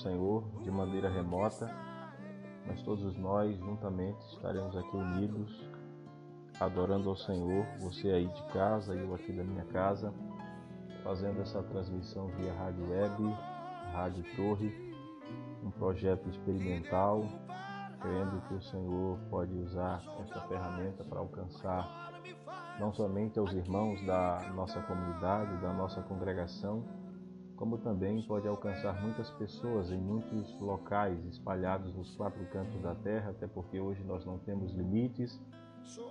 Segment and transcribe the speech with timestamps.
[0.00, 1.70] Senhor de maneira remota,
[2.66, 5.70] mas todos nós juntamente estaremos aqui unidos,
[6.58, 10.12] adorando ao Senhor, você aí de casa e eu aqui da minha casa,
[11.02, 13.22] fazendo essa transmissão via Rádio Web,
[13.92, 14.72] Rádio Torre,
[15.62, 17.24] um projeto experimental,
[18.00, 22.10] crendo que o Senhor pode usar esta ferramenta para alcançar
[22.78, 26.82] não somente aos irmãos da nossa comunidade, da nossa congregação,
[27.60, 33.32] como também pode alcançar muitas pessoas em muitos locais espalhados nos quatro cantos da terra,
[33.32, 35.38] até porque hoje nós não temos limites,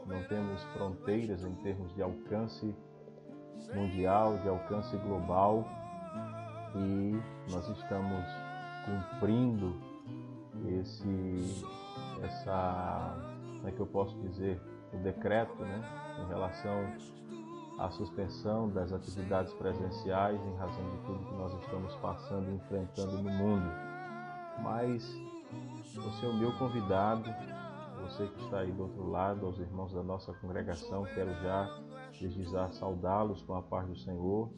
[0.06, 2.76] não temos fronteiras em termos de alcance
[3.74, 5.68] mundial, de alcance global,
[6.76, 7.20] e
[7.52, 8.24] nós estamos
[8.86, 9.74] cumprindo
[10.80, 11.66] esse
[12.22, 13.18] essa
[13.56, 14.62] como é que eu posso dizer
[14.94, 15.82] o decreto, né,
[16.24, 16.94] em relação
[17.80, 23.24] a suspensão das atividades presenciais em razão de tudo que nós estamos passando e enfrentando
[23.24, 23.72] no mundo.
[24.62, 25.10] Mas
[25.96, 27.34] você é o meu convidado,
[28.02, 31.80] você que está aí do outro lado, aos irmãos da nossa congregação, quero já
[32.20, 34.50] desde já saudá-los com a paz do Senhor.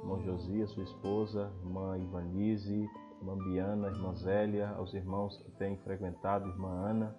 [0.00, 2.88] Irmão Josias, sua esposa, irmã Ivanise,
[3.20, 7.16] irmã Biana, irmã Zélia, aos irmãos que têm frequentado, irmã Ana,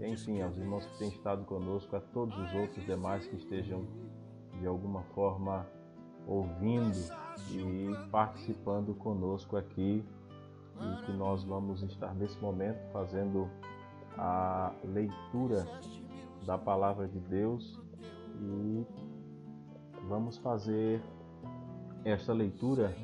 [0.00, 3.86] enfim, aos irmãos que têm estado conosco, a todos os outros demais que estejam
[4.58, 5.66] de alguma forma
[6.26, 6.96] ouvindo
[7.50, 10.04] e participando conosco aqui
[10.80, 13.48] e que nós vamos estar nesse momento fazendo
[14.16, 15.66] a leitura
[16.46, 17.80] da palavra de Deus
[18.40, 18.86] e
[20.08, 21.02] vamos fazer
[22.04, 22.94] esta leitura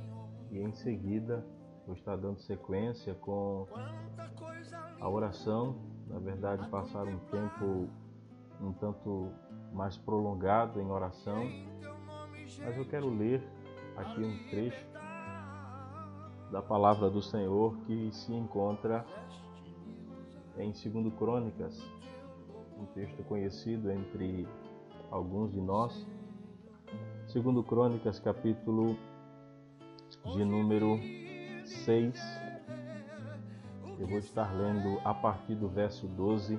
[0.50, 1.44] e em seguida
[1.86, 3.66] vou estar dando sequência com
[5.00, 5.76] a oração,
[6.06, 7.88] na verdade passar um tempo
[8.60, 9.32] um tanto
[9.72, 11.48] mais prolongado em oração,
[12.58, 13.42] mas eu quero ler
[13.96, 14.86] aqui um trecho
[16.50, 19.06] da palavra do Senhor que se encontra
[20.58, 21.80] em 2 Crônicas,
[22.78, 24.48] um texto conhecido entre
[25.10, 26.06] alguns de nós.
[27.32, 28.96] 2 Crônicas, capítulo
[30.34, 30.98] de número
[31.64, 32.20] 6.
[33.98, 36.58] Eu vou estar lendo a partir do verso 12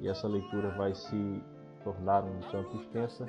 [0.00, 1.42] e essa leitura vai se
[1.82, 3.26] tornar um tanto extensa,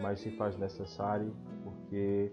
[0.00, 2.32] mas se faz necessário porque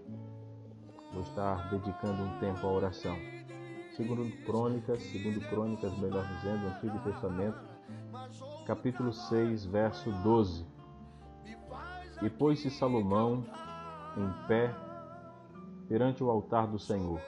[1.12, 3.16] vou estar dedicando um tempo à oração.
[3.96, 7.58] Segundo Crônicas, segundo Crônicas, melhor dizendo, Antigo Testamento,
[8.66, 10.66] capítulo 6, verso 12.
[12.22, 13.44] E pôs-se Salomão
[14.16, 14.74] em pé
[15.88, 17.20] perante o altar do Senhor,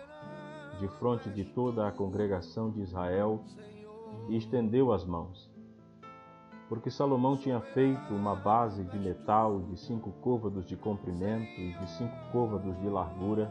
[0.78, 3.42] de frente de toda a congregação de Israel,
[4.28, 5.47] e estendeu as mãos
[6.68, 11.90] porque Salomão tinha feito uma base de metal de cinco côvados de comprimento e de
[11.92, 13.50] cinco côvados de largura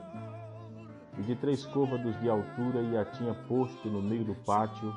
[1.18, 4.94] e de três côvados de altura e a tinha posto no meio do pátio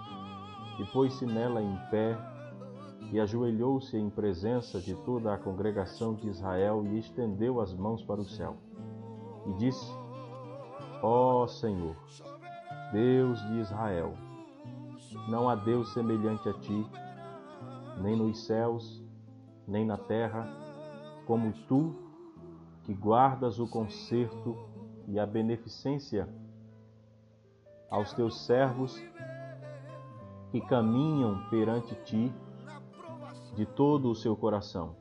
[0.78, 2.18] e pôs-se nela em pé
[3.10, 8.20] e ajoelhou-se em presença de toda a congregação de Israel e estendeu as mãos para
[8.20, 8.56] o céu
[9.46, 9.90] e disse:
[11.02, 11.96] Ó Senhor,
[12.92, 14.12] Deus de Israel,
[15.28, 16.86] não há Deus semelhante a ti
[18.00, 19.02] nem nos céus,
[19.66, 20.48] nem na terra,
[21.26, 21.94] como tu,
[22.84, 24.56] que guardas o conserto
[25.06, 26.28] e a beneficência
[27.90, 29.00] aos teus servos
[30.50, 32.32] que caminham perante ti
[33.54, 34.96] de todo o seu coração,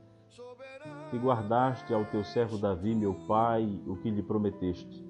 [1.09, 5.07] que guardaste ao teu servo Davi, meu pai, o que lhe prometeste.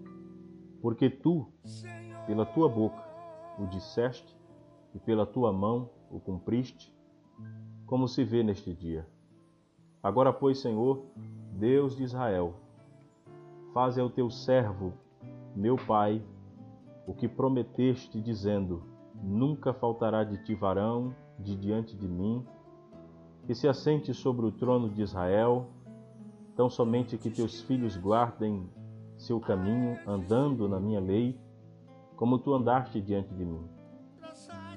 [0.82, 1.52] Porque tu,
[2.26, 3.04] pela tua boca,
[3.58, 4.38] o disseste,
[4.94, 6.94] e pela tua mão o cumpriste,
[7.90, 9.04] como se vê neste dia.
[10.04, 11.02] Agora, pois, Senhor,
[11.54, 12.54] Deus de Israel,
[13.74, 14.94] faze ao teu servo,
[15.56, 16.22] meu Pai,
[17.08, 18.84] o que prometeste, dizendo:
[19.16, 22.46] Nunca faltará de ti varão de diante de mim,
[23.48, 25.66] que se assente sobre o trono de Israel,
[26.56, 28.70] tão somente que teus filhos guardem
[29.18, 31.36] seu caminho, andando na minha lei,
[32.16, 33.68] como tu andaste diante de mim.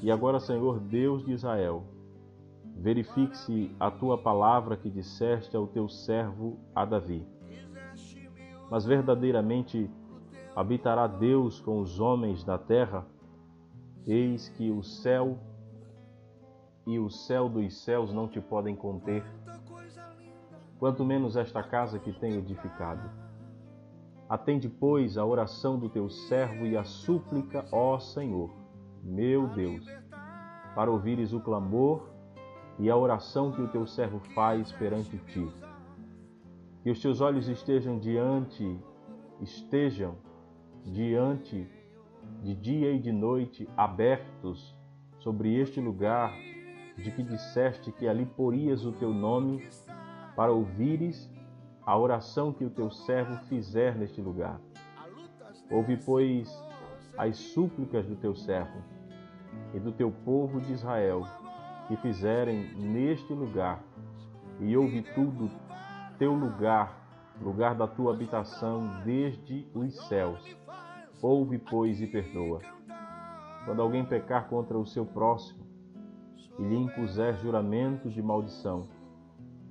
[0.01, 1.92] E agora, Senhor Deus de Israel,
[2.77, 7.27] verifique-se a tua palavra que disseste ao teu servo a Davi.
[8.71, 9.91] Mas verdadeiramente
[10.57, 13.07] habitará Deus com os homens da terra?
[14.07, 15.39] Eis que o céu
[16.87, 19.25] e o céu dos céus não te podem conter,
[20.79, 23.09] quanto menos esta casa que tenho edificado.
[24.29, 28.51] Atende, pois, a oração do teu servo e a súplica, ó Senhor,
[29.03, 29.87] meu Deus,
[30.75, 32.12] para ouvires o clamor
[32.83, 35.49] e a oração que o teu servo faz perante ti.
[36.83, 38.77] Que os teus olhos estejam diante,
[39.41, 40.17] estejam
[40.85, 41.71] diante
[42.43, 44.77] de dia e de noite, abertos
[45.21, 46.35] sobre este lugar,
[46.97, 49.65] de que disseste que ali porias o teu nome,
[50.35, 51.31] para ouvires
[51.87, 54.61] a oração que o teu servo fizer neste lugar.
[55.71, 56.53] Ouve, pois,
[57.17, 58.83] as súplicas do teu servo
[59.73, 61.25] e do teu povo de Israel,
[61.89, 63.83] que fizerem neste lugar,
[64.61, 65.51] e ouve tudo
[66.19, 70.57] teu lugar, lugar da tua habitação desde os céus.
[71.21, 72.61] Ouve, pois, e perdoa.
[73.65, 75.65] Quando alguém pecar contra o seu próximo
[76.59, 78.89] e lhe impuser juramento de maldição,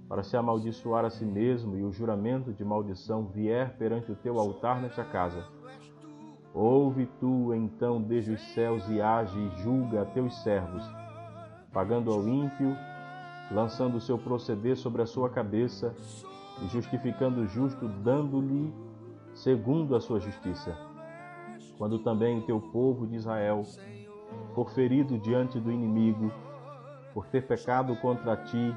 [0.10, 4.38] para se amaldiçoar a si mesmo e o juramento de maldição vier perante o teu
[4.38, 5.48] altar nesta casa,
[6.54, 10.84] ouve tu então desde os céus e age e julga a teus servos,
[11.74, 12.76] pagando ao ímpio,
[13.52, 15.96] lançando o seu proceder sobre a sua cabeça
[16.62, 18.74] e justificando o justo, dando-lhe
[19.34, 20.78] segundo a sua justiça.
[21.78, 23.64] Quando também o teu povo de Israel
[24.54, 26.32] for ferido diante do inimigo,
[27.14, 28.76] por ter pecado contra ti,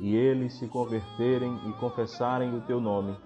[0.00, 3.16] e eles se converterem e confessarem o teu nome,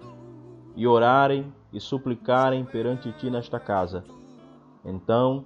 [0.75, 4.03] e orarem e suplicarem perante ti nesta casa,
[4.83, 5.45] então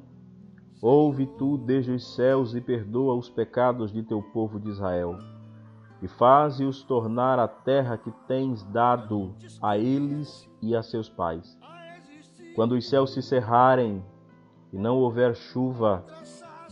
[0.81, 5.17] ouve tu desde os céus e perdoa os pecados de teu povo de Israel
[6.01, 11.57] e faze-os tornar a terra que tens dado a eles e a seus pais.
[12.55, 14.03] Quando os céus se cerrarem
[14.71, 16.05] e não houver chuva,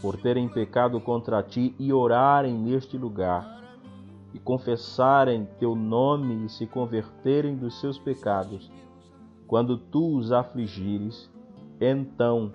[0.01, 3.63] por terem pecado contra ti, e orarem neste lugar,
[4.33, 8.69] e confessarem teu nome e se converterem dos seus pecados,
[9.47, 11.31] quando tu os afligires,
[11.79, 12.51] então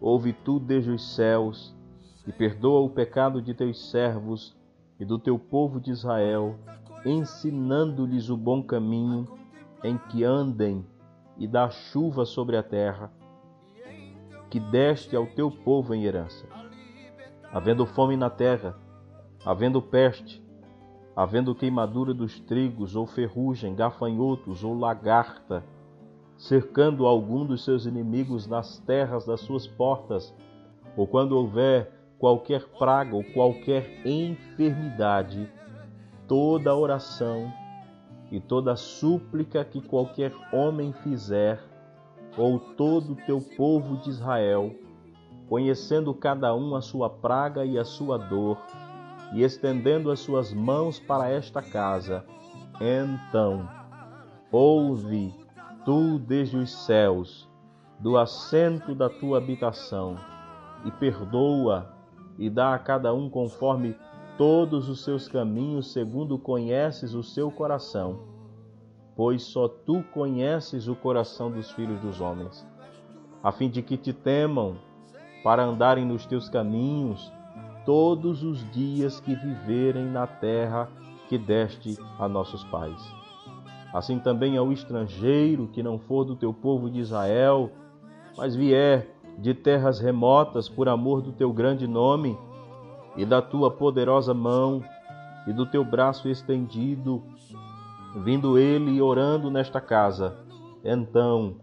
[0.00, 1.76] ouve tu desde os céus
[2.26, 4.56] e perdoa o pecado de teus servos
[4.98, 6.56] e do teu povo de Israel,
[7.04, 9.26] ensinando-lhes o bom caminho
[9.82, 10.84] em que andem,
[11.38, 13.10] e dá chuva sobre a terra,
[14.50, 16.46] que deste ao teu povo em herança.
[17.50, 18.78] Havendo fome na terra,
[19.44, 20.44] havendo peste,
[21.16, 25.64] havendo queimadura dos trigos, ou ferrugem, gafanhotos, ou lagarta,
[26.40, 30.34] cercando algum dos seus inimigos nas terras das suas portas,
[30.96, 35.52] ou quando houver qualquer praga ou qualquer enfermidade,
[36.26, 37.52] toda oração
[38.32, 41.62] e toda súplica que qualquer homem fizer,
[42.38, 44.74] ou todo o teu povo de Israel,
[45.46, 48.56] conhecendo cada um a sua praga e a sua dor,
[49.34, 52.24] e estendendo as suas mãos para esta casa,
[52.80, 53.68] então
[54.50, 55.39] ouve
[55.84, 57.48] tu desde os céus,
[57.98, 60.16] do assento da tua habitação,
[60.84, 61.94] e perdoa
[62.38, 63.94] e dá a cada um conforme
[64.38, 68.20] todos os seus caminhos, segundo conheces o seu coração,
[69.14, 72.66] pois só tu conheces o coração dos filhos dos homens,
[73.42, 74.76] a fim de que te temam,
[75.44, 77.30] para andarem nos teus caminhos
[77.84, 80.88] todos os dias que viverem na terra
[81.28, 83.19] que deste a nossos pais.
[83.92, 87.70] Assim também ao estrangeiro que não for do teu povo de Israel,
[88.36, 89.08] mas vier
[89.38, 92.38] de terras remotas por amor do teu grande nome
[93.16, 94.82] e da tua poderosa mão
[95.46, 97.22] e do teu braço estendido,
[98.22, 100.36] vindo ele e orando nesta casa.
[100.84, 101.56] Então,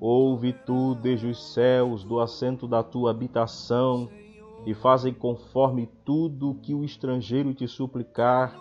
[0.00, 4.08] ouve tu desde os céus do assento da tua habitação
[4.66, 8.58] e fazem conforme tudo que o estrangeiro te suplicar,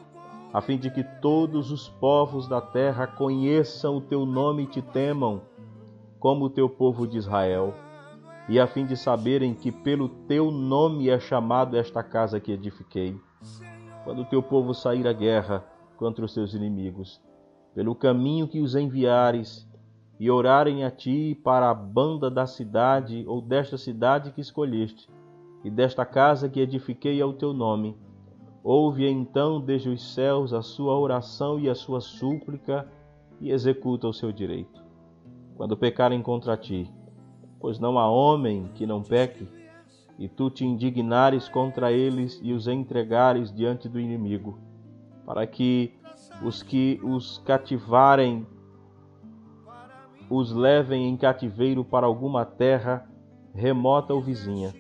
[0.58, 4.82] a fim de que todos os povos da terra conheçam o teu nome e te
[4.82, 5.40] temam,
[6.20, 7.76] como o teu povo de Israel
[8.50, 13.16] e a fim de saberem que pelo teu nome é chamado esta casa que edifiquei.
[14.04, 15.64] Quando o teu povo sair à guerra
[15.96, 17.22] contra os seus inimigos,
[17.76, 19.68] pelo caminho que os enviares,
[20.20, 25.08] e orarem a ti para a banda da cidade ou desta cidade que escolheste,
[25.64, 27.96] e desta casa que edifiquei ao teu nome,
[28.70, 32.86] ouve então desde os céus a sua oração e a sua súplica,
[33.40, 34.84] e executa o seu direito.
[35.56, 36.92] Quando pecarem contra ti,
[37.62, 39.48] pois não há homem que não peque,
[40.20, 44.60] e tu te indignares contra eles e os entregares diante do inimigo,
[45.26, 45.94] para que
[46.44, 48.46] os que os cativarem
[50.30, 53.10] os levem em cativeiro para alguma terra
[53.54, 54.74] remota ou vizinha,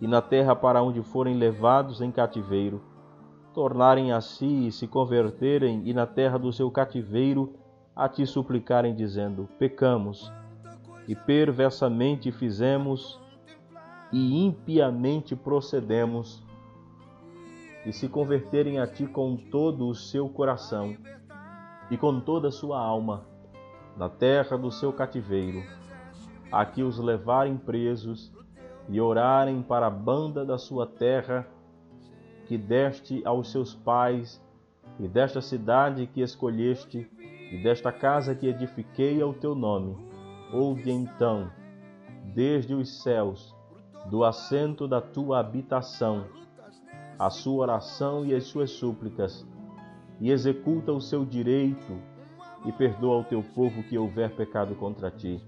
[0.00, 2.85] e na terra para onde forem levados em cativeiro,
[3.56, 7.54] tornarem a si e se converterem, e na terra do seu cativeiro
[7.96, 10.30] a ti suplicarem, dizendo: Pecamos
[11.08, 13.18] e perversamente fizemos
[14.12, 16.44] e impiamente procedemos,
[17.86, 20.94] e se converterem a ti com todo o seu coração
[21.90, 23.24] e com toda a sua alma,
[23.96, 25.62] na terra do seu cativeiro,
[26.52, 28.30] a que os levarem presos
[28.86, 31.55] e orarem para a banda da sua terra
[32.46, 34.42] que deste aos seus pais,
[34.98, 37.10] e desta cidade que escolheste,
[37.52, 39.96] e desta casa que edifiquei ao teu nome.
[40.52, 41.50] Ouve então,
[42.34, 43.54] desde os céus,
[44.10, 46.26] do assento da tua habitação,
[47.18, 49.46] a sua oração e as suas súplicas,
[50.20, 52.00] e executa o seu direito,
[52.64, 55.42] e perdoa o teu povo que houver pecado contra ti.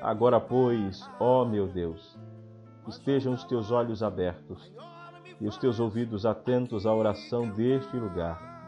[0.00, 2.18] Agora, pois, ó meu Deus,
[2.86, 4.72] estejam os teus olhos abertos
[5.40, 8.58] e os teus ouvidos atentos à oração deste lugar.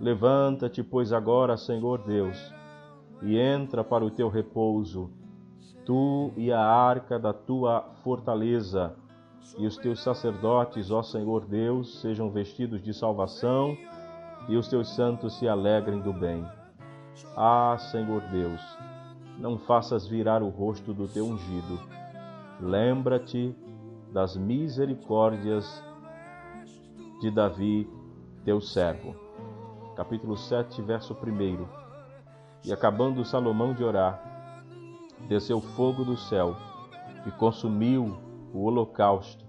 [0.00, 2.52] Levanta-te, pois, agora, Senhor Deus,
[3.22, 5.10] e entra para o teu repouso,
[5.84, 8.96] tu e a arca da tua fortaleza,
[9.58, 13.76] e os teus sacerdotes, ó Senhor Deus, sejam vestidos de salvação,
[14.48, 16.44] e os teus santos se alegrem do bem.
[17.36, 18.60] Ah, Senhor Deus,
[19.38, 21.78] não faças virar o rosto do teu ungido.
[22.60, 23.54] Lembra-te
[24.14, 25.82] das misericórdias
[27.20, 27.90] de Davi,
[28.44, 29.12] teu servo.
[29.96, 31.66] Capítulo 7, verso 1.
[32.64, 34.22] E acabando Salomão de orar,
[35.28, 36.56] desceu fogo do céu
[37.26, 38.16] e consumiu
[38.52, 39.44] o holocausto,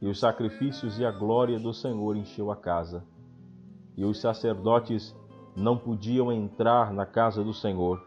[0.00, 3.04] e os sacrifícios e a glória do Senhor encheu a casa.
[3.96, 5.16] E os sacerdotes
[5.56, 8.00] não podiam entrar na casa do Senhor,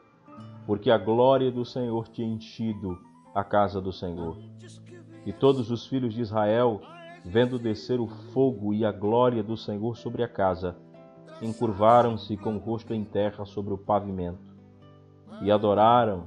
[0.65, 2.97] porque a glória do Senhor tinha enchido
[3.35, 4.52] a casa do Senhor.
[5.25, 6.81] E todos os filhos de Israel,
[7.23, 10.75] vendo descer o fogo e a glória do Senhor sobre a casa,
[11.41, 14.53] encurvaram-se com o rosto em terra sobre o pavimento,
[15.41, 16.25] e adoraram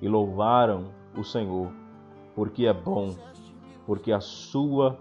[0.00, 1.70] e louvaram o Senhor,
[2.34, 3.14] porque é bom,
[3.86, 4.98] porque a sua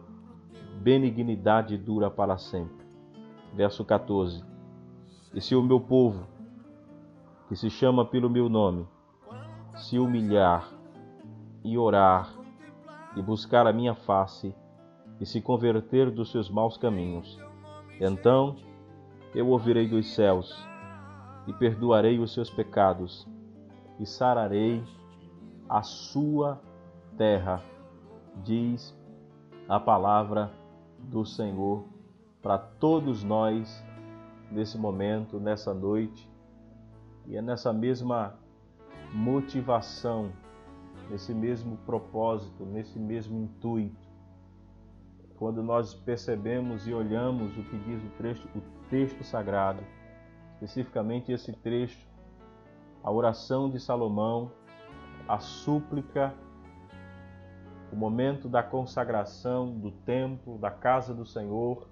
[0.81, 2.85] benignidade dura para sempre.
[3.53, 4.43] Verso 14:
[5.33, 6.27] E se o meu povo,
[7.47, 8.85] que se chama pelo meu nome,
[9.75, 10.69] se humilhar
[11.63, 12.42] e orar
[13.15, 14.55] e buscar a minha face
[15.19, 17.39] e se converter dos seus maus caminhos.
[17.99, 18.55] Então
[19.33, 20.55] eu ouvirei dos céus
[21.47, 23.27] e perdoarei os seus pecados
[23.99, 24.83] e sararei
[25.69, 26.61] a sua
[27.17, 27.61] terra,
[28.43, 28.95] diz
[29.67, 30.51] a palavra
[30.99, 31.85] do Senhor
[32.41, 33.83] para todos nós
[34.51, 36.29] nesse momento, nessa noite,
[37.25, 38.35] e é nessa mesma
[39.13, 40.31] motivação
[41.13, 44.09] nesse mesmo propósito, nesse mesmo intuito.
[45.37, 49.83] Quando nós percebemos e olhamos o que diz o texto, o texto sagrado,
[50.53, 52.07] especificamente esse trecho,
[53.03, 54.51] a oração de Salomão,
[55.27, 56.33] a súplica,
[57.91, 61.87] o momento da consagração do templo, da casa do Senhor,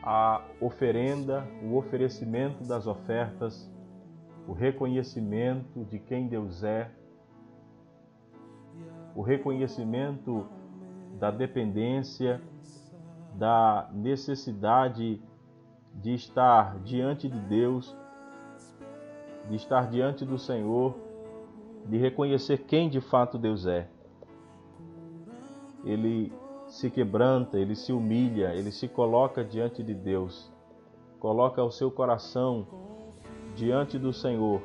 [0.00, 3.68] a oferenda, o oferecimento das ofertas,
[4.46, 6.92] o reconhecimento de quem Deus é,
[9.18, 10.46] o reconhecimento
[11.18, 12.40] da dependência,
[13.34, 15.20] da necessidade
[15.92, 17.96] de estar diante de Deus,
[19.50, 20.94] de estar diante do Senhor,
[21.86, 23.88] de reconhecer quem de fato Deus é.
[25.84, 26.32] Ele
[26.68, 30.48] se quebranta, ele se humilha, ele se coloca diante de Deus,
[31.18, 32.68] coloca o seu coração
[33.56, 34.62] diante do Senhor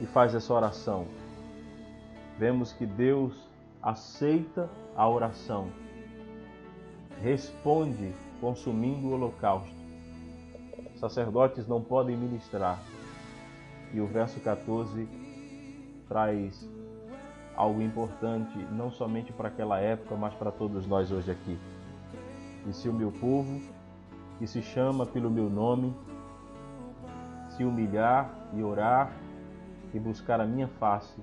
[0.00, 1.06] e faz essa oração
[2.38, 3.34] vemos que Deus
[3.82, 5.68] aceita a oração,
[7.22, 9.74] responde consumindo o holocausto.
[10.96, 12.78] Sacerdotes não podem ministrar.
[13.92, 15.08] E o verso 14
[16.08, 16.68] traz
[17.54, 21.58] algo importante, não somente para aquela época, mas para todos nós hoje aqui.
[22.68, 23.60] E se o meu povo,
[24.38, 25.94] que se chama pelo meu nome,
[27.50, 29.12] se humilhar e orar
[29.94, 31.22] e buscar a minha face,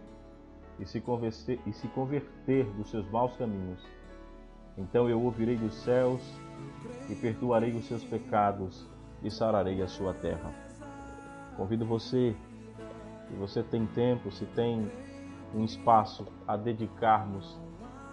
[0.80, 3.86] e se, converter, e se converter dos seus maus caminhos,
[4.78, 6.22] então eu ouvirei dos céus
[7.10, 8.88] e perdoarei os seus pecados
[9.22, 10.52] e sararei a sua terra.
[11.56, 12.36] Convido você,
[13.28, 14.92] se você tem tempo, se tem
[15.54, 17.60] um espaço a dedicarmos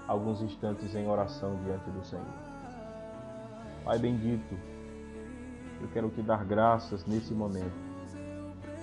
[0.06, 2.26] alguns instantes em oração diante do Senhor.
[3.84, 4.54] Pai bendito,
[5.80, 7.90] eu quero te dar graças nesse momento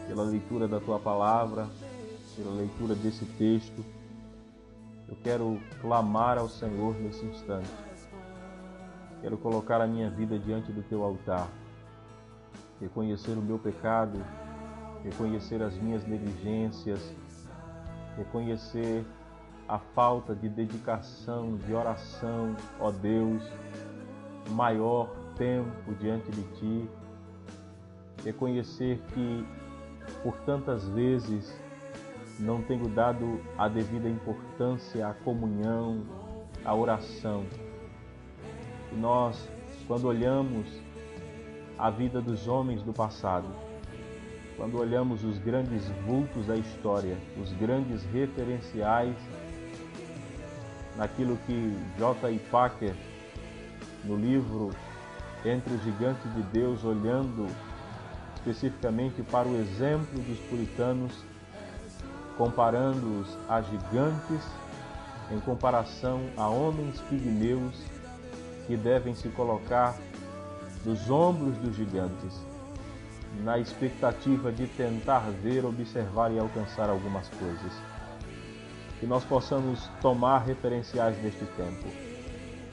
[0.08, 1.68] pela leitura da tua palavra,
[2.38, 3.84] pela leitura desse texto.
[5.08, 7.70] Eu quero clamar ao Senhor nesse instante.
[9.22, 11.50] Quero colocar a minha vida diante do teu altar.
[12.80, 14.24] Reconhecer o meu pecado,
[15.04, 17.12] reconhecer as minhas negligências,
[18.16, 19.04] reconhecer
[19.68, 23.44] a falta de dedicação, de oração, ó Deus,
[24.52, 26.90] maior tempo diante de Ti,
[28.24, 29.46] reconhecer que
[30.24, 31.60] por tantas vezes
[32.40, 36.04] não tenho dado a devida importância à comunhão,
[36.64, 37.46] à oração.
[38.92, 39.50] E nós,
[39.88, 40.68] quando olhamos
[41.78, 43.48] a vida dos homens do passado,
[44.56, 49.16] quando olhamos os grandes vultos da história, os grandes referenciais
[50.96, 52.40] naquilo que J.
[52.50, 52.96] Packer,
[54.04, 54.72] no livro
[55.46, 57.46] Entre os Gigantes de Deus, olhando
[58.36, 61.24] especificamente para o exemplo dos puritanos,
[62.38, 64.44] comparando-os a gigantes
[65.32, 67.76] em comparação a homens pigmeus
[68.66, 69.98] que devem se colocar
[70.86, 72.34] nos ombros dos gigantes,
[73.44, 77.74] na expectativa de tentar ver, observar e alcançar algumas coisas.
[79.00, 81.88] Que nós possamos tomar referenciais deste tempo.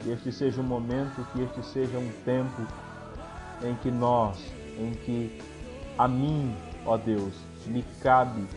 [0.01, 2.61] Que este seja um momento, que este seja um tempo
[3.63, 4.37] em que nós,
[4.77, 5.41] em que
[5.97, 6.55] a mim,
[6.85, 7.33] ó Deus,
[7.65, 8.47] me cabe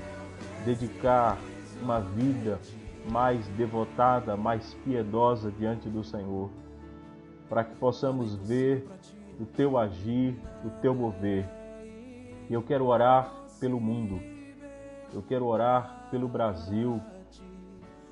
[0.68, 1.38] dedicar
[1.80, 2.60] uma vida
[3.10, 6.50] mais devotada, mais piedosa diante do Senhor,
[7.48, 8.86] para que possamos ver
[9.40, 11.48] o teu agir, o teu mover.
[12.50, 14.20] E eu quero orar pelo mundo,
[15.14, 17.00] eu quero orar pelo Brasil,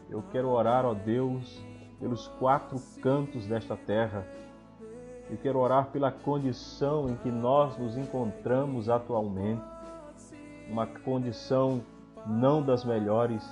[0.08, 1.62] eu quero orar, ó Deus,
[2.00, 4.26] pelos quatro cantos desta terra.
[5.28, 9.60] Eu quero orar pela condição em que nós nos encontramos atualmente,
[10.70, 11.82] uma condição
[12.26, 13.42] não das melhores.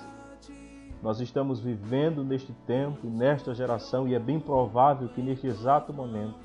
[1.01, 6.35] Nós estamos vivendo neste tempo, nesta geração, e é bem provável que neste exato momento,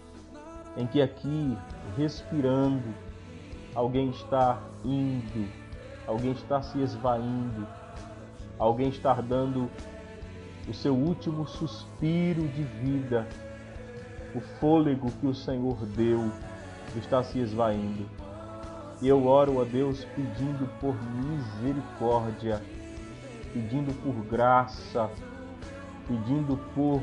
[0.76, 1.56] em que aqui,
[1.96, 2.94] respirando,
[3.74, 5.48] alguém está indo,
[6.06, 7.66] alguém está se esvaindo,
[8.58, 9.70] alguém está dando
[10.68, 13.26] o seu último suspiro de vida,
[14.34, 16.30] o fôlego que o Senhor deu
[16.96, 18.19] está se esvaindo.
[19.02, 22.62] E eu oro a Deus pedindo por misericórdia,
[23.52, 25.10] pedindo por graça,
[26.06, 27.02] pedindo por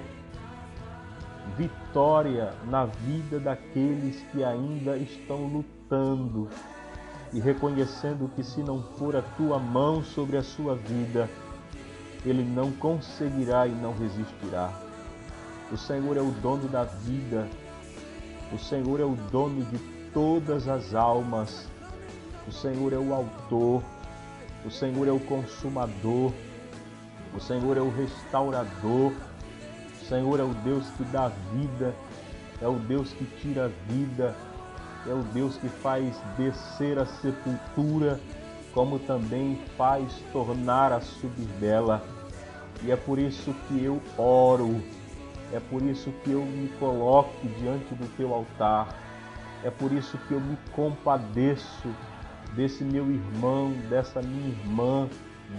[1.55, 6.49] vitória na vida daqueles que ainda estão lutando
[7.33, 11.29] e reconhecendo que se não for a tua mão sobre a sua vida,
[12.25, 14.71] ele não conseguirá e não resistirá.
[15.71, 17.47] O Senhor é o dono da vida,
[18.53, 19.77] o Senhor é o dono de
[20.13, 21.67] todas as almas.
[22.47, 23.83] O Senhor é o autor,
[24.65, 26.31] o Senhor é o consumador,
[27.35, 29.11] o Senhor é o restaurador,
[30.01, 31.93] o Senhor é o Deus que dá vida,
[32.61, 34.33] é o Deus que tira vida,
[35.05, 38.17] é o Deus que faz descer a sepultura,
[38.73, 42.01] como também faz tornar a subir dela.
[42.81, 44.81] E é por isso que eu oro,
[45.51, 48.87] é por isso que eu me coloco diante do teu altar,
[49.65, 51.89] é por isso que eu me compadeço
[52.55, 55.07] desse meu irmão, dessa minha irmã,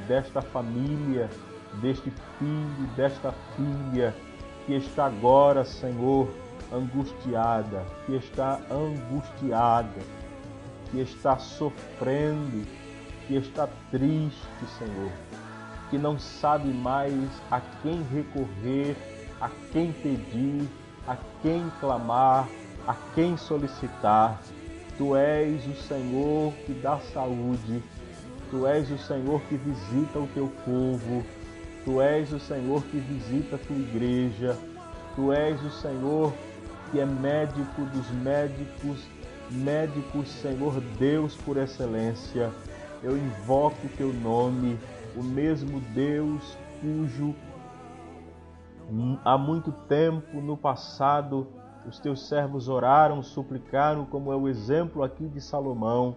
[0.06, 1.28] desta família,
[1.80, 4.14] deste filho, desta filha
[4.66, 6.28] que está agora, Senhor,
[6.72, 10.00] angustiada, que está angustiada,
[10.90, 12.66] que está sofrendo,
[13.26, 15.10] que está triste, Senhor,
[15.90, 17.14] que não sabe mais
[17.50, 18.96] a quem recorrer,
[19.40, 20.68] a quem pedir,
[21.06, 22.48] a quem clamar,
[22.86, 24.40] a quem solicitar.
[24.98, 27.82] Tu és o Senhor que dá saúde,
[28.50, 31.24] Tu és o Senhor que visita o teu povo,
[31.84, 34.58] Tu és o Senhor que visita a tua igreja,
[35.14, 36.32] Tu és o Senhor
[36.90, 39.06] que é médico dos médicos,
[39.50, 42.50] médicos, Senhor Deus por excelência.
[43.00, 44.78] Eu invoco o teu nome,
[45.16, 47.34] o mesmo Deus cujo
[49.24, 51.46] há muito tempo no passado
[51.88, 56.16] os teus servos oraram, suplicaram, como é o exemplo aqui de Salomão,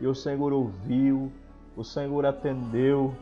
[0.00, 1.32] e o Senhor ouviu,
[1.74, 3.14] o Senhor atendeu.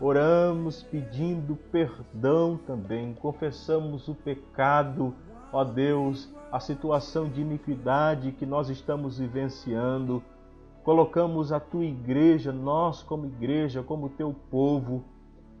[0.00, 5.14] Oramos pedindo perdão também, confessamos o pecado,
[5.52, 10.22] ó Deus, a situação de iniquidade que nós estamos vivenciando.
[10.84, 15.04] Colocamos a tua igreja, nós como igreja, como teu povo,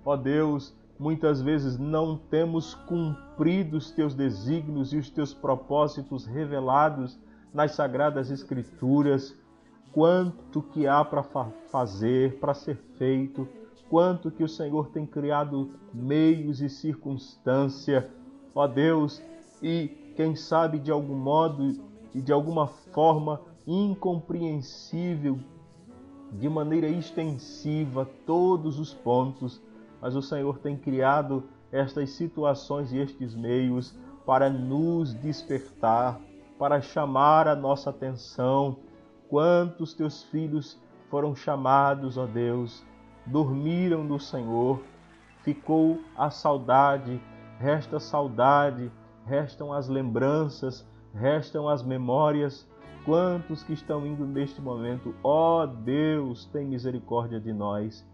[0.04, 7.18] ó Deus, muitas vezes não temos cumprido os teus desígnios e os teus propósitos revelados
[7.52, 9.36] nas sagradas escrituras,
[9.90, 13.48] quanto que há para fazer, para ser feito,
[13.90, 18.08] quanto que o Senhor tem criado meios e circunstância,
[18.54, 19.20] ó Deus,
[19.60, 21.82] e quem sabe de algum modo
[22.14, 25.40] e de alguma forma incompreensível,
[26.30, 29.60] de maneira extensiva, todos os pontos
[30.02, 36.20] mas o Senhor tem criado estas situações e estes meios para nos despertar,
[36.58, 38.78] para chamar a nossa atenção.
[39.28, 40.76] Quantos teus filhos
[41.08, 42.84] foram chamados, ó Deus,
[43.24, 44.80] dormiram no Senhor.
[45.44, 47.20] Ficou a saudade,
[47.58, 48.90] resta saudade,
[49.24, 52.68] restam as lembranças, restam as memórias.
[53.04, 58.06] Quantos que estão indo neste momento, ó Deus, tem misericórdia de nós,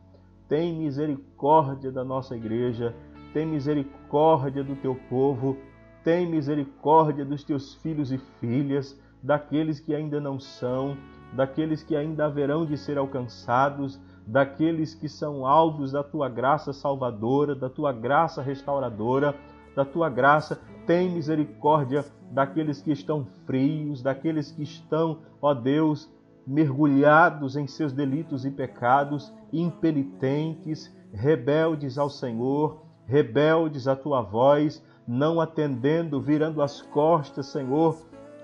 [0.49, 2.95] tem misericórdia da nossa igreja,
[3.33, 5.57] tem misericórdia do teu povo,
[6.03, 10.97] tem misericórdia dos teus filhos e filhas, daqueles que ainda não são,
[11.35, 17.55] daqueles que ainda haverão de ser alcançados, daqueles que são alvos da tua graça salvadora,
[17.55, 19.35] da tua graça restauradora,
[19.75, 20.61] da tua graça.
[20.87, 26.11] Tem misericórdia daqueles que estão frios, daqueles que estão, ó Deus,
[26.49, 35.43] mergulhados em seus delitos e pecados, impenitentes, rebeldes ao Senhor, rebeldes à tua voz, não
[35.43, 37.99] atendendo, virando as costas, Senhor,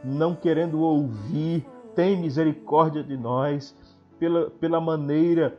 [0.05, 1.67] não querendo ouvir.
[1.95, 3.75] Tem misericórdia de nós
[4.19, 5.57] pela, pela maneira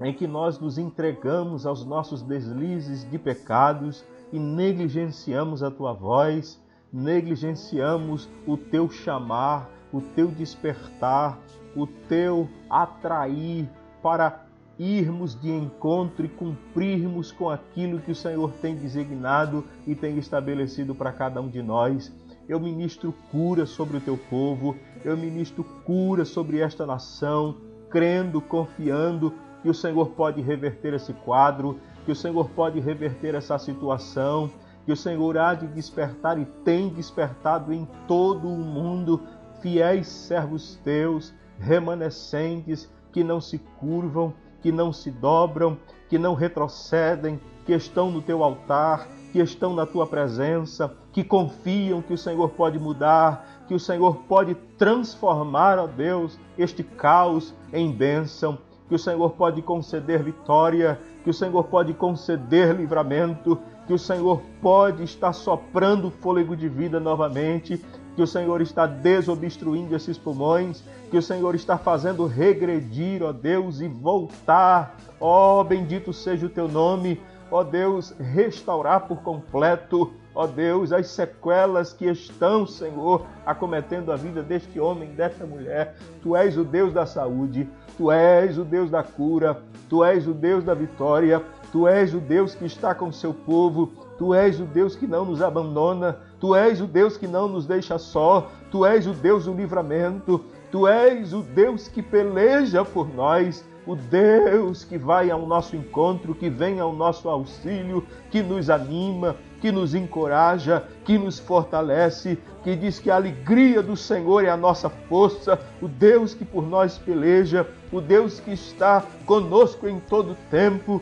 [0.00, 6.62] em que nós nos entregamos aos nossos deslizes de pecados e negligenciamos a tua voz,
[6.92, 11.38] negligenciamos o teu chamar, o teu despertar,
[11.74, 13.68] o teu atrair
[14.02, 14.44] para
[14.78, 20.94] irmos de encontro e cumprirmos com aquilo que o Senhor tem designado e tem estabelecido
[20.94, 22.10] para cada um de nós.
[22.48, 24.74] Eu ministro cura sobre o teu povo,
[25.04, 27.56] eu ministro cura sobre esta nação,
[27.90, 33.58] crendo, confiando que o Senhor pode reverter esse quadro, que o Senhor pode reverter essa
[33.58, 34.50] situação,
[34.86, 39.20] que o Senhor há de despertar e tem despertado em todo o mundo
[39.60, 47.40] fiéis servos teus, remanescentes, que não se curvam, que não se dobram, que não retrocedem,
[47.64, 52.48] que estão no teu altar, que estão na tua presença, que confiam que o Senhor
[52.50, 58.98] pode mudar, que o Senhor pode transformar, ó Deus, este caos em bênção, que o
[58.98, 65.32] Senhor pode conceder vitória, que o Senhor pode conceder livramento, que o Senhor pode estar
[65.32, 67.80] soprando fôlego de vida novamente,
[68.20, 73.80] que o Senhor está desobstruindo esses pulmões, que o Senhor está fazendo regredir, ó Deus,
[73.80, 74.94] e voltar.
[75.18, 77.18] Ó, bendito seja o teu nome,
[77.50, 84.42] ó Deus, restaurar por completo, ó Deus, as sequelas que estão, Senhor, acometendo a vida
[84.42, 85.96] deste homem, desta mulher.
[86.22, 90.34] Tu és o Deus da saúde, tu és o Deus da cura, tu és o
[90.34, 94.60] Deus da vitória, tu és o Deus que está com o seu povo, tu és
[94.60, 98.50] o Deus que não nos abandona, tu és o Deus que não nos deixa só,
[98.70, 103.96] tu és o Deus do livramento, tu és o Deus que peleja por nós o
[103.96, 109.72] Deus que vai ao nosso encontro, que vem ao nosso auxílio, que nos anima, que
[109.72, 114.90] nos encoraja, que nos fortalece, que diz que a alegria do Senhor é a nossa
[114.90, 121.00] força, o Deus que por nós peleja, o Deus que está conosco em todo tempo,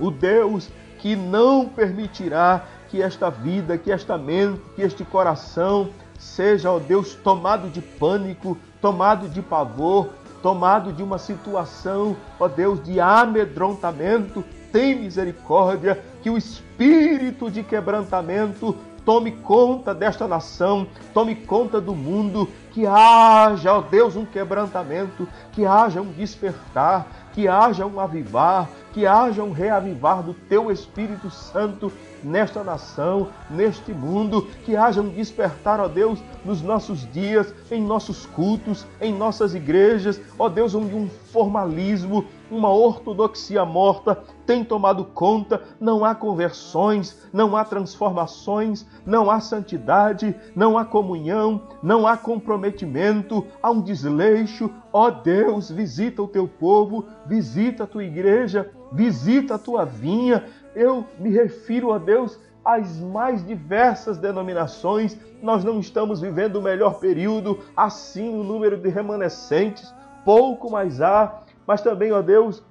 [0.00, 6.70] o Deus que não permitirá que esta vida, que esta mente, que este coração seja,
[6.70, 10.10] ó Deus, tomado de pânico, tomado de pavor,
[10.42, 18.76] tomado de uma situação, ó Deus, de amedrontamento, tem misericórdia, que o espírito de quebrantamento
[19.04, 25.64] tome conta desta nação, tome conta do mundo, que haja, ó Deus, um quebrantamento, que
[25.64, 31.92] haja um despertar, que haja um avivar, que haja um reavivar do teu Espírito Santo
[32.20, 38.26] nesta nação, neste mundo, que haja um despertar, ó Deus, nos nossos dias, em nossos
[38.26, 45.62] cultos, em nossas igrejas, ó Deus, onde um formalismo, uma ortodoxia morta tem tomado conta,
[45.78, 53.46] não há conversões, não há transformações, não há santidade, não há comunhão, não há comprometimento,
[53.62, 54.70] há um desleixo.
[54.90, 61.04] Ó Deus, visita o teu povo, visita a tua igreja, visita a tua vinha, eu
[61.18, 65.16] me refiro a Deus às mais diversas denominações.
[65.42, 69.92] Nós não estamos vivendo o melhor período, assim o número de remanescentes,
[70.24, 72.62] pouco mais há, mas também, ó Deus,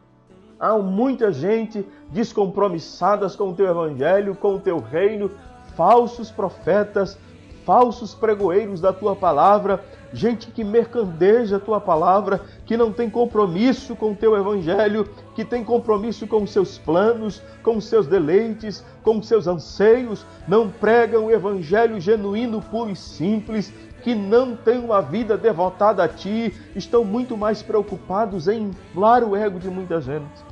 [0.59, 5.31] há muita gente descompromissadas com o teu evangelho, com o teu reino,
[5.75, 7.17] falsos profetas,
[7.65, 13.95] falsos pregoeiros da tua palavra, gente que mercandeja a tua palavra, que não tem compromisso
[13.95, 18.83] com o teu evangelho, que tem compromisso com os seus planos, com os seus deleites,
[19.03, 24.79] com os seus anseios, não pregam o evangelho genuíno, puro e simples, que não têm
[24.79, 29.99] uma vida devotada a ti, estão muito mais preocupados em inflar o ego de muita
[29.99, 30.45] gente.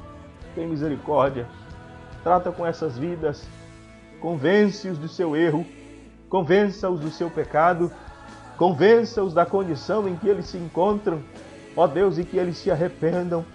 [0.53, 1.47] Tem misericórdia.
[2.23, 3.47] Trata com essas vidas,
[4.19, 5.65] convence-os do seu erro,
[6.27, 7.91] convença-os do seu pecado,
[8.57, 11.21] convença-os da condição em que eles se encontram,
[11.75, 13.45] ó Deus, e que eles se arrependam,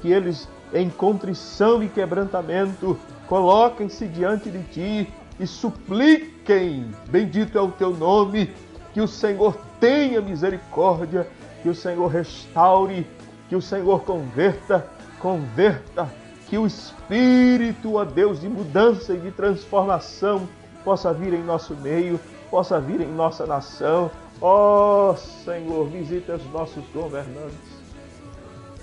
[0.00, 7.70] que eles em contrição e quebrantamento, coloquem-se diante de ti e supliquem, bendito é o
[7.70, 8.50] teu nome,
[8.92, 11.26] que o Senhor tenha misericórdia,
[11.62, 13.06] que o Senhor restaure,
[13.48, 14.86] que o Senhor converta,
[15.18, 16.08] converta,
[16.48, 20.48] que o Espírito, ó Deus, de mudança e de transformação
[20.84, 24.10] possa vir em nosso meio, possa vir em nossa nação.
[24.44, 27.80] Ó Senhor, visita os nossos governantes.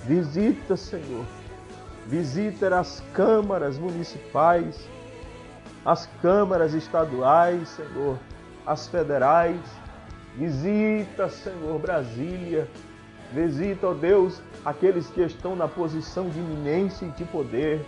[0.05, 1.25] Visita, Senhor.
[2.07, 4.87] Visita as câmaras municipais,
[5.85, 8.17] as câmaras estaduais, Senhor,
[8.65, 9.59] as federais.
[10.37, 12.65] Visita, Senhor, Brasília.
[13.33, 17.85] Visita, ó Deus, aqueles que estão na posição de iminência e de poder.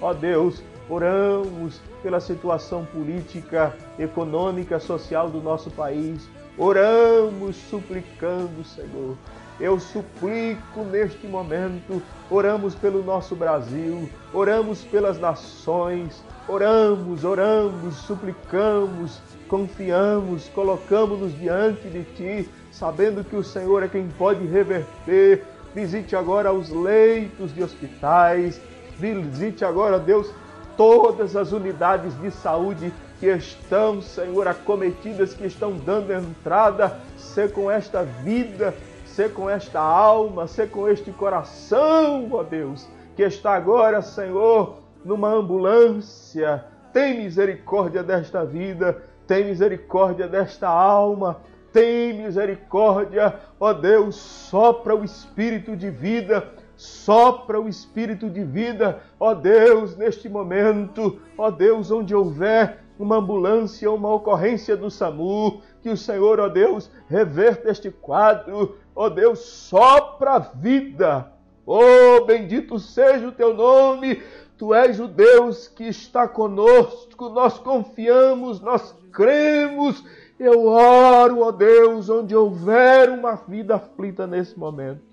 [0.00, 6.26] Ó Deus, oramos pela situação política, econômica, social do nosso país.
[6.62, 9.16] Oramos suplicando, Senhor.
[9.58, 20.50] Eu suplico neste momento, oramos pelo nosso Brasil, oramos pelas nações, oramos, oramos, suplicamos, confiamos,
[20.50, 25.42] colocamos-nos diante de Ti, sabendo que o Senhor é quem pode reverter.
[25.74, 28.60] Visite agora os leitos de hospitais,
[28.98, 30.30] visite agora, Deus,
[30.76, 37.70] todas as unidades de saúde que estão, Senhor, acometidas, que estão dando entrada, ser com
[37.70, 44.00] esta vida, ser com esta alma, ser com este coração, ó Deus, que está agora,
[44.00, 46.64] Senhor, numa ambulância.
[46.94, 55.76] Tem misericórdia desta vida, tem misericórdia desta alma, tem misericórdia, ó Deus, sopra o espírito
[55.76, 62.78] de vida Sopra o espírito de vida, ó Deus, neste momento, ó Deus, onde houver
[63.02, 69.08] uma ambulância, uma ocorrência do SAMU, que o Senhor, ó Deus, reverta este quadro, ó
[69.08, 71.32] Deus, sopra a vida.
[71.64, 74.22] Oh, bendito seja o teu nome,
[74.58, 80.04] tu és o Deus que está conosco, nós confiamos, nós cremos.
[80.38, 85.10] Eu oro, ó Deus, onde houver uma vida aflita nesse momento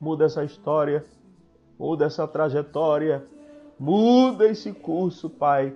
[0.00, 1.04] muda essa história,
[1.78, 3.24] muda essa trajetória,
[3.78, 5.74] muda esse curso, Pai.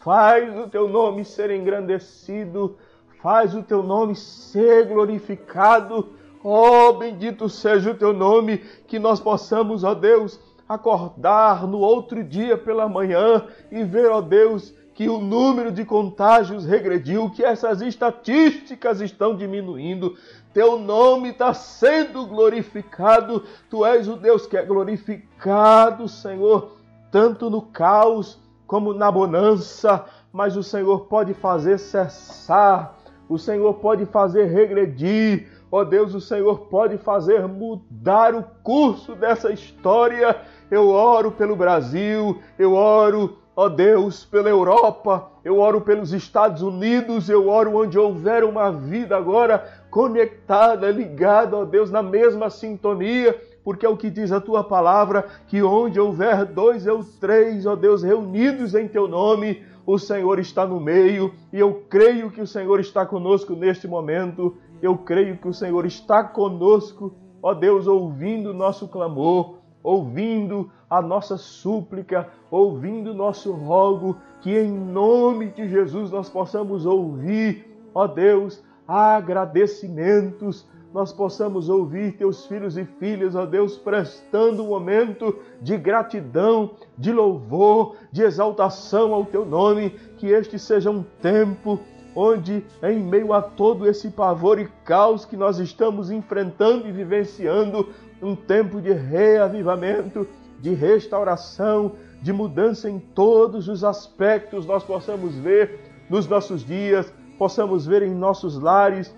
[0.00, 2.78] Faz o teu nome ser engrandecido,
[3.22, 6.08] faz o teu nome ser glorificado.
[6.42, 12.56] Oh, bendito seja o teu nome, que nós possamos, ó Deus, acordar no outro dia
[12.56, 19.02] pela manhã e ver, ó Deus, que o número de contágios regrediu, que essas estatísticas
[19.02, 20.16] estão diminuindo.
[20.54, 23.44] Teu nome está sendo glorificado.
[23.68, 26.78] Tu és o Deus que é glorificado, Senhor,
[27.10, 28.38] tanto no caos
[28.70, 30.04] como na bonança.
[30.32, 32.96] Mas o Senhor pode fazer cessar,
[33.28, 35.48] o Senhor pode fazer regredir.
[35.72, 40.36] Ó oh Deus, o Senhor pode fazer mudar o curso dessa história.
[40.70, 47.28] Eu oro pelo Brasil, eu oro ó Deus, pela Europa, eu oro pelos Estados Unidos,
[47.28, 53.38] eu oro onde houver uma vida agora conectada, ligada, ó Deus, na mesma sintonia,
[53.70, 57.76] porque é o que diz a tua palavra, que onde houver dois ou três, ó
[57.76, 62.46] Deus, reunidos em teu nome, o Senhor está no meio, e eu creio que o
[62.48, 68.50] Senhor está conosco neste momento, eu creio que o Senhor está conosco, ó Deus, ouvindo
[68.50, 75.68] o nosso clamor, ouvindo a nossa súplica, ouvindo o nosso rogo, que em nome de
[75.68, 83.46] Jesus nós possamos ouvir, ó Deus, agradecimentos, nós possamos ouvir teus filhos e filhas, ó
[83.46, 90.58] Deus, prestando um momento de gratidão, de louvor, de exaltação ao teu nome, que este
[90.58, 91.78] seja um tempo
[92.14, 97.88] onde, em meio a todo esse pavor e caos que nós estamos enfrentando e vivenciando,
[98.20, 100.26] um tempo de reavivamento,
[100.58, 105.78] de restauração, de mudança em todos os aspectos, nós possamos ver
[106.10, 109.14] nos nossos dias, possamos ver em nossos lares,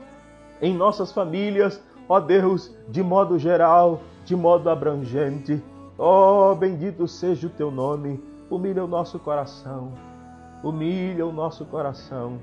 [0.63, 5.61] em nossas famílias, ó Deus, de modo geral, de modo abrangente.
[5.99, 8.23] Ó, bendito seja o teu nome.
[8.49, 9.93] Humilha o nosso coração.
[10.63, 12.39] Humilha o nosso coração.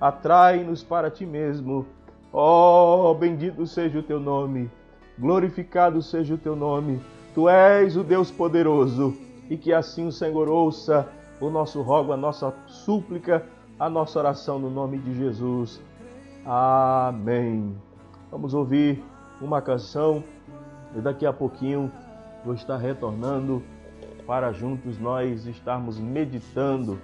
[0.00, 1.84] Atrai-nos para ti mesmo.
[2.32, 4.70] Ó, bendito seja o teu nome.
[5.18, 7.02] Glorificado seja o teu nome.
[7.34, 9.14] Tu és o Deus poderoso.
[9.50, 11.06] E que assim o Senhor ouça
[11.40, 13.44] o nosso rogo, a nossa súplica,
[13.78, 15.80] a nossa oração no nome de Jesus.
[16.50, 17.76] Amém.
[18.30, 19.04] Vamos ouvir
[19.38, 20.24] uma canção
[20.96, 21.92] e daqui a pouquinho
[22.42, 23.62] vou estar retornando
[24.26, 26.98] para juntos nós estarmos meditando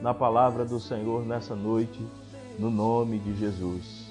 [0.00, 2.06] na palavra do Senhor nessa noite,
[2.60, 4.05] no nome de Jesus.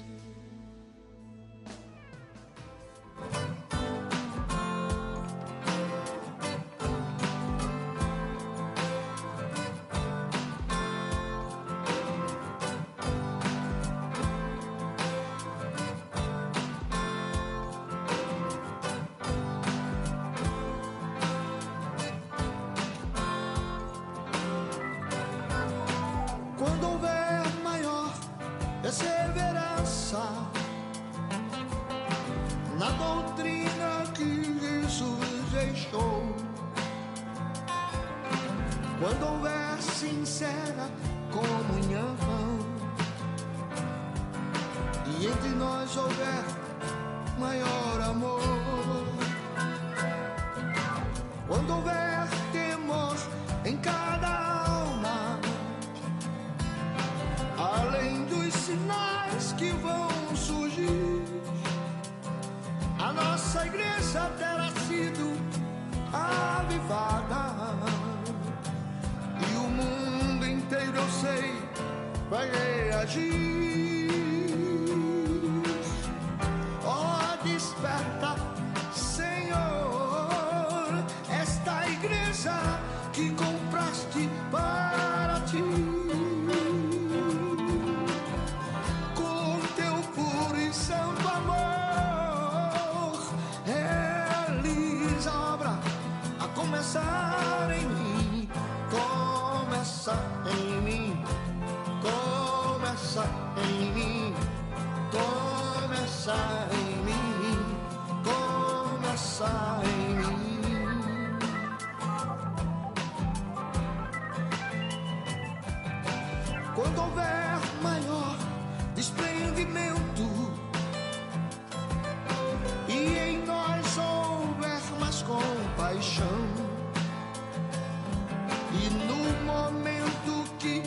[128.84, 130.82] E no momento que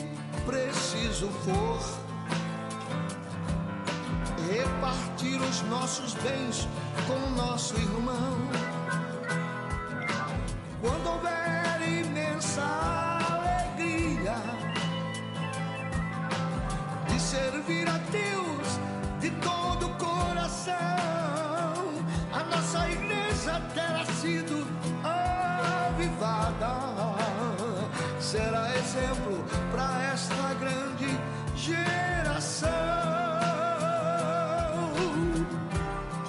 [0.46, 1.78] preciso for
[4.50, 6.68] repartir os nossos bens
[7.06, 8.79] com nosso irmão.
[28.40, 31.10] Será exemplo para esta grande
[31.54, 32.70] geração.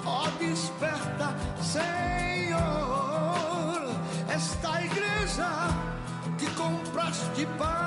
[0.04, 2.60] Ó, desperta, Senhor,
[4.28, 5.48] esta igreja
[6.38, 7.81] que compraste para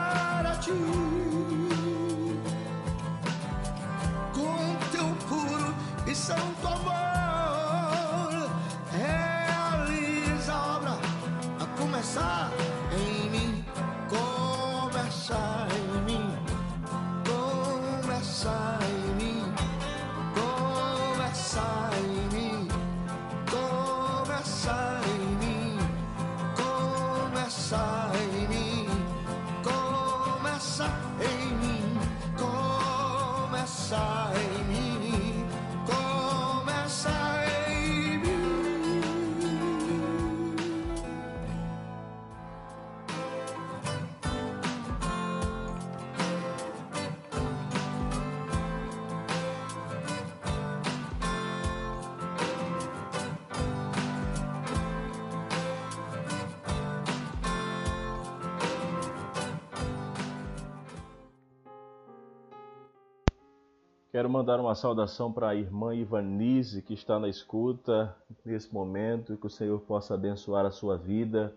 [64.16, 69.46] Quero mandar uma saudação para a irmã Ivanise, que está na escuta nesse momento, que
[69.46, 71.54] o Senhor possa abençoar a sua vida,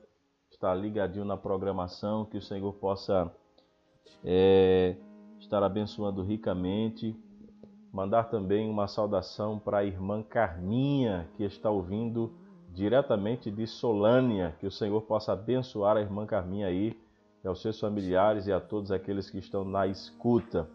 [0.50, 3.32] está ligadinho na programação, que o Senhor possa
[4.24, 4.96] é,
[5.38, 7.14] estar abençoando ricamente.
[7.92, 12.32] Mandar também uma saudação para a irmã Carminha, que está ouvindo
[12.74, 16.98] diretamente de Solânia, que o Senhor possa abençoar a irmã Carminha aí,
[17.44, 20.68] e aos seus familiares e a todos aqueles que estão na escuta.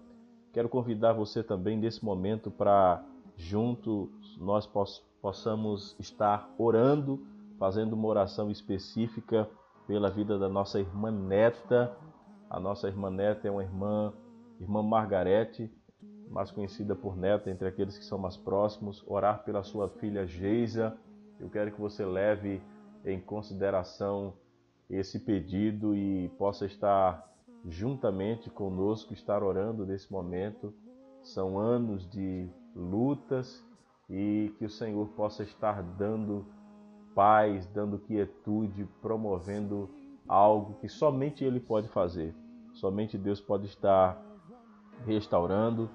[0.54, 3.04] Quero convidar você também nesse momento para
[3.36, 7.26] juntos nós poss possamos estar orando,
[7.58, 9.50] fazendo uma oração específica
[9.88, 11.96] pela vida da nossa irmã Neta.
[12.50, 14.14] A nossa irmã Neta é uma irmã,
[14.60, 15.72] irmã Margarete,
[16.30, 19.04] mais conhecida por Neta entre aqueles que são mais próximos.
[19.08, 20.96] Orar pela sua filha Geisa.
[21.40, 22.62] Eu quero que você leve
[23.04, 24.34] em consideração
[24.90, 27.33] esse pedido e possa estar
[27.66, 30.74] juntamente conosco, estar orando nesse momento.
[31.22, 33.64] São anos de lutas
[34.10, 36.46] e que o Senhor possa estar dando
[37.16, 39.90] paz, dando quietude, promovendo
[40.28, 42.36] algo que somente Ele pode fazer.
[42.74, 44.22] Somente Deus pode estar
[45.06, 45.90] restaurando,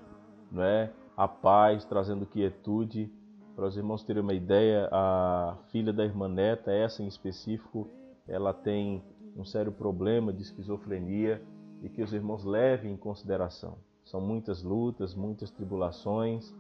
[0.51, 0.93] não é?
[1.17, 3.13] A paz, trazendo quietude.
[3.55, 7.89] Para os irmãos terem uma ideia, a filha da irmã Neta, essa em específico,
[8.27, 9.03] ela tem
[9.37, 11.43] um sério problema de esquizofrenia
[11.83, 13.79] e que os irmãos levem em consideração.
[14.05, 16.55] São muitas lutas, muitas tribulações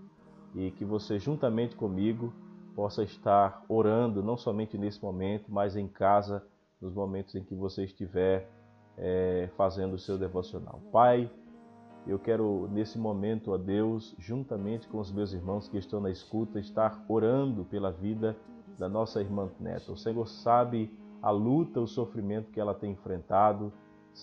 [0.54, 2.32] e que você, juntamente comigo,
[2.74, 6.46] possa estar orando, não somente nesse momento, mas em casa,
[6.80, 8.48] nos momentos em que você estiver
[8.96, 10.80] é, fazendo o seu devocional.
[10.92, 11.30] Pai,
[12.06, 16.58] eu quero nesse momento, a Deus, juntamente com os meus irmãos que estão na escuta,
[16.58, 18.36] estar orando pela vida
[18.78, 19.92] da nossa irmã Neta.
[19.92, 20.90] O Senhor sabe
[21.20, 23.72] a luta, o sofrimento que ela tem enfrentado,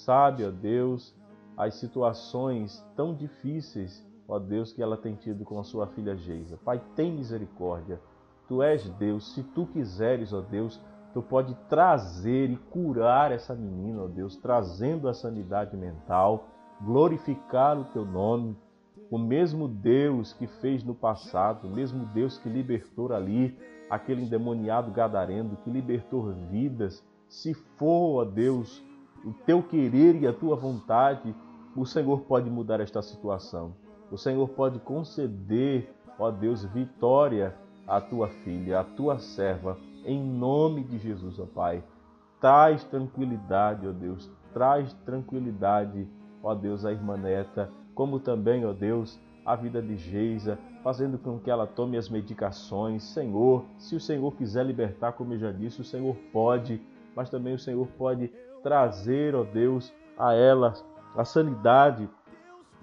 [0.04, 1.16] sabe, ó Deus,
[1.58, 6.58] as situações tão difíceis, ó Deus, que ela tem tido com a sua filha Geisa.
[6.64, 8.00] Pai, tem misericórdia.
[8.48, 10.80] Tu és Deus, se tu quiseres, ó Deus,
[11.14, 16.50] tu pode trazer e curar essa menina, ó Deus, trazendo a sanidade mental
[16.82, 18.56] glorificar o teu nome.
[19.10, 23.58] O mesmo Deus que fez no passado, o mesmo Deus que libertou ali
[23.90, 28.84] aquele endemoniado gadareno, que libertou vidas, se for, ó Deus,
[29.26, 31.36] o teu querer e a tua vontade,
[31.76, 33.76] o Senhor pode mudar esta situação.
[34.12, 37.56] O Senhor pode conceder, ó Deus, vitória
[37.88, 41.84] à tua filha, à tua serva, em nome de Jesus, ó Pai.
[42.40, 46.08] Traz tranquilidade, ó Deus, traz tranquilidade
[46.46, 51.40] ó Deus, a irmã Neta, como também, ó Deus, a vida de Geisa, fazendo com
[51.40, 53.04] que ela tome as medicações.
[53.04, 56.80] Senhor, se o Senhor quiser libertar, como eu já disse, o Senhor pode,
[57.16, 58.32] mas também o Senhor pode
[58.66, 60.74] trazer, ó Deus, a ela
[61.16, 62.10] a sanidade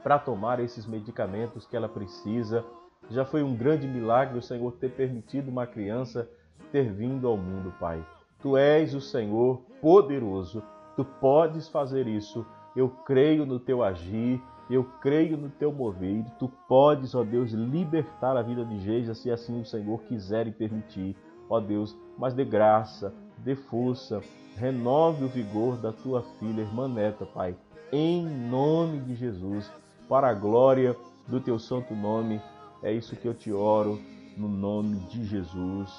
[0.00, 2.64] para tomar esses medicamentos que ela precisa.
[3.10, 6.30] Já foi um grande milagre o Senhor ter permitido uma criança
[6.70, 8.06] ter vindo ao mundo, Pai.
[8.40, 10.62] Tu és o Senhor poderoso,
[10.96, 16.24] tu podes fazer isso eu creio no teu agir, eu creio no teu mover.
[16.38, 20.52] Tu podes, ó Deus, libertar a vida de Geisa se assim o Senhor quiser e
[20.52, 21.16] permitir,
[21.48, 23.14] ó Deus, mas dê graça,
[23.44, 24.22] dê força,
[24.56, 27.56] renove o vigor da tua filha, irmã Neta, Pai,
[27.92, 29.70] em nome de Jesus,
[30.08, 32.40] para a glória do teu santo nome.
[32.82, 34.00] É isso que eu te oro,
[34.36, 35.90] no nome de Jesus.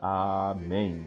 [0.00, 1.06] Amém.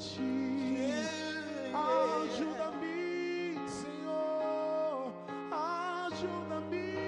[0.00, 0.96] Ti.
[1.76, 5.12] Ajuda-me, Senhor.
[5.52, 6.99] Ajuda-me.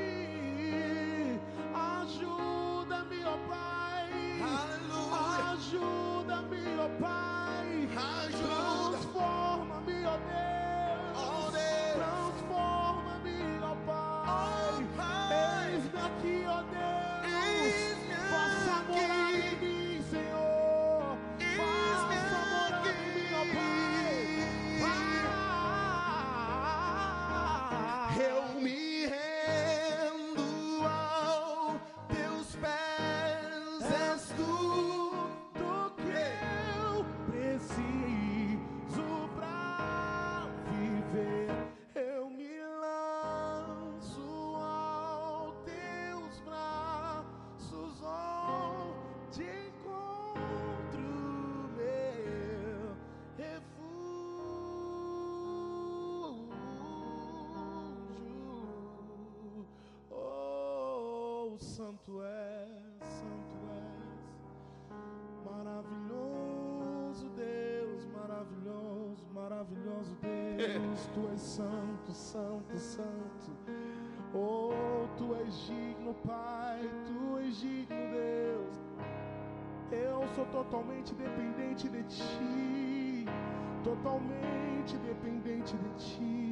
[61.62, 64.02] Santo és, santo és.
[65.44, 71.06] Maravilhoso Deus, maravilhoso, maravilhoso Deus.
[71.14, 73.52] Tu és santo, santo, santo.
[74.34, 78.80] Oh, tu és digno, Pai, tu és digno, Deus.
[79.92, 83.26] Eu sou totalmente dependente de ti,
[83.84, 86.51] totalmente dependente de ti.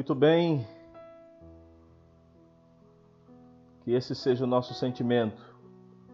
[0.00, 0.66] Muito bem.
[3.82, 5.42] Que esse seja o nosso sentimento,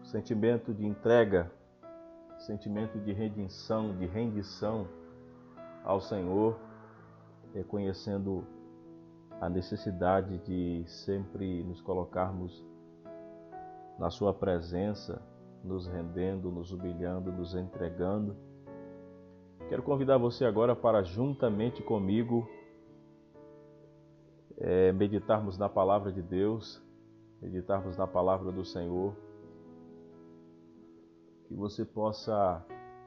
[0.03, 1.49] sentimento de entrega,
[2.37, 4.89] sentimento de redenção, de rendição
[5.85, 6.59] ao Senhor,
[7.53, 8.45] reconhecendo
[9.39, 12.67] a necessidade de sempre nos colocarmos
[13.97, 15.21] na Sua presença,
[15.63, 18.35] nos rendendo, nos humilhando, nos entregando.
[19.69, 22.49] Quero convidar você agora para, juntamente comigo,
[24.57, 26.81] é, meditarmos na palavra de Deus,
[27.41, 29.15] meditarmos na palavra do Senhor,
[31.47, 32.65] que você possa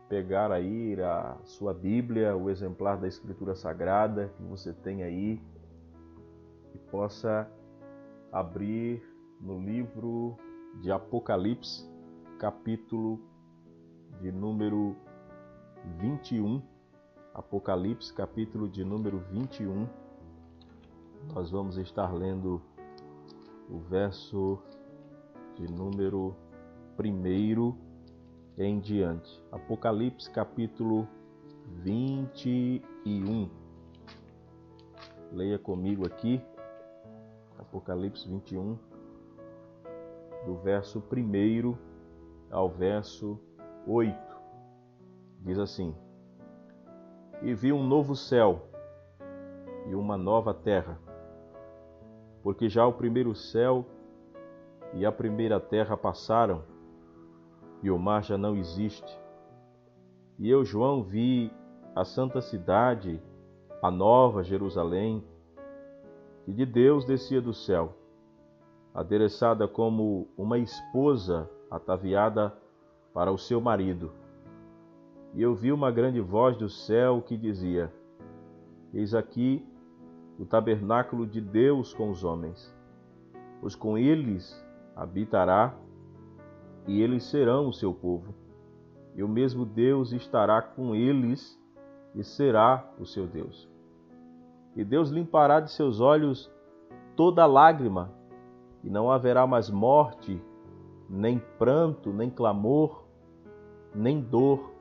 [0.09, 5.41] pegar aí a sua Bíblia, o exemplar da Escritura Sagrada que você tem aí,
[6.75, 7.51] e possa
[8.33, 9.03] abrir
[9.41, 10.37] no livro
[10.81, 11.89] de Apocalipse,
[12.39, 13.21] capítulo
[14.21, 14.97] de número
[15.99, 16.63] 21.
[17.35, 19.89] Apocalipse, capítulo de número 21.
[21.29, 22.61] Nós vamos estar lendo
[23.69, 24.59] o verso
[25.55, 26.35] de número
[26.99, 27.77] 1
[28.59, 29.41] em diante.
[29.53, 31.07] Apocalipse capítulo
[31.85, 33.49] 21.
[35.33, 36.43] Leia comigo aqui.
[37.59, 38.77] Apocalipse 21,
[40.45, 41.77] do verso 1
[42.51, 43.39] ao verso
[43.87, 44.19] 8.
[45.43, 45.95] Diz assim:
[47.43, 48.69] E vi um novo céu
[49.87, 50.99] e uma nova terra
[52.43, 53.85] porque já o primeiro céu
[54.95, 56.63] e a primeira terra passaram,
[57.83, 59.19] e o mar já não existe.
[60.39, 61.53] E eu, João, vi
[61.95, 63.21] a santa cidade,
[63.83, 65.25] a nova Jerusalém,
[66.45, 67.95] que de Deus descia do céu,
[68.95, 72.53] adereçada como uma esposa ataviada
[73.15, 74.13] para o seu marido.
[75.35, 77.93] E eu vi uma grande voz do céu que dizia:
[78.93, 79.65] Eis aqui
[80.41, 82.75] o tabernáculo de Deus com os homens,
[83.61, 84.59] pois com eles
[84.97, 85.75] habitará
[86.87, 88.35] e eles serão o seu povo.
[89.15, 91.61] E o mesmo Deus estará com eles
[92.15, 93.69] e será o seu Deus.
[94.75, 96.51] E Deus limpará de seus olhos
[97.15, 98.11] toda lágrima,
[98.83, 100.43] e não haverá mais morte,
[101.07, 103.05] nem pranto, nem clamor,
[103.95, 104.73] nem dor,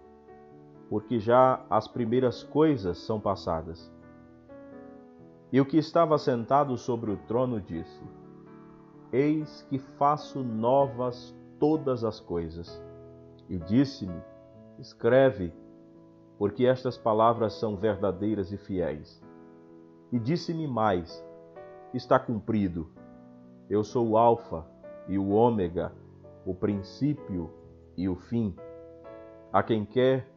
[0.89, 3.91] porque já as primeiras coisas são passadas.
[5.51, 8.03] E o que estava sentado sobre o trono disse:
[9.11, 12.81] Eis que faço novas todas as coisas.
[13.49, 14.21] E disse-me:
[14.77, 15.51] Escreve,
[16.37, 19.21] porque estas palavras são verdadeiras e fiéis.
[20.11, 21.25] E disse-me mais:
[21.93, 22.91] Está cumprido.
[23.67, 24.65] Eu sou o Alfa
[25.07, 25.91] e o Ômega,
[26.45, 27.51] o princípio
[27.97, 28.55] e o fim.
[29.51, 30.29] A quem quer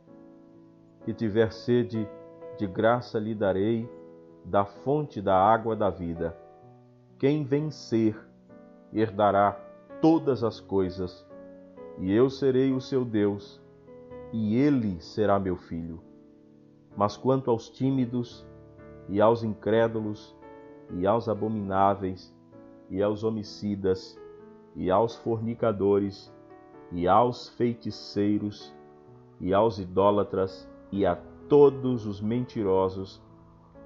[1.04, 2.08] que tiver sede,
[2.56, 3.88] de graça lhe darei
[4.44, 6.36] da fonte da água da vida.
[7.18, 8.16] Quem vencer
[8.92, 9.52] herdará
[10.00, 11.26] todas as coisas,
[11.98, 13.60] e eu serei o seu Deus,
[14.32, 16.02] e ele será meu filho.
[16.96, 18.46] Mas quanto aos tímidos,
[19.08, 20.36] e aos incrédulos,
[20.90, 22.34] e aos abomináveis,
[22.90, 24.18] e aos homicidas,
[24.74, 26.32] e aos fornicadores,
[26.90, 28.74] e aos feiticeiros,
[29.40, 31.16] e aos idólatras, e a
[31.48, 33.22] todos os mentirosos,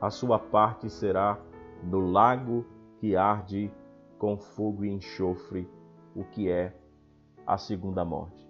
[0.00, 1.38] a sua parte será
[1.82, 2.64] no lago
[2.98, 3.70] que arde
[4.18, 5.68] com fogo e enxofre,
[6.14, 6.74] o que é
[7.46, 8.46] a segunda morte.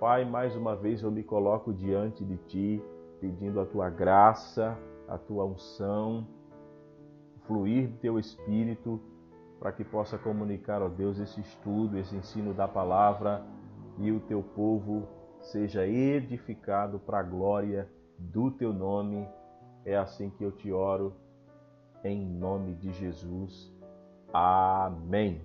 [0.00, 2.82] Pai, mais uma vez eu me coloco diante de Ti,
[3.20, 6.26] pedindo a Tua graça, a Tua unção,
[7.46, 9.00] fluir do Teu Espírito,
[9.58, 13.44] para que possa comunicar, ó Deus, esse estudo, esse ensino da palavra
[13.98, 15.08] e o Teu povo
[15.40, 17.88] seja edificado para a glória
[18.18, 19.26] do Teu nome.
[19.88, 21.14] É assim que eu te oro,
[22.04, 23.72] em nome de Jesus.
[24.30, 25.40] Amém.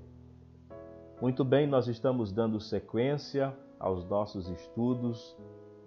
[1.22, 5.38] Muito bem, nós estamos dando sequência aos nossos estudos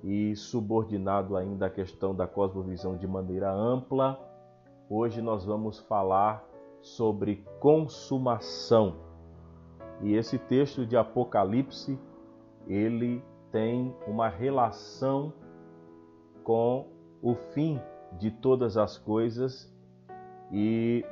[0.03, 4.19] e subordinado ainda à questão da cosmovisão de maneira ampla,
[4.89, 6.43] hoje nós vamos falar
[6.81, 8.97] sobre consumação.
[10.01, 12.01] E esse texto de Apocalipse,
[12.67, 15.31] ele tem uma relação
[16.43, 16.89] com
[17.21, 17.79] o fim
[18.13, 19.73] de todas as coisas
[20.53, 21.05] e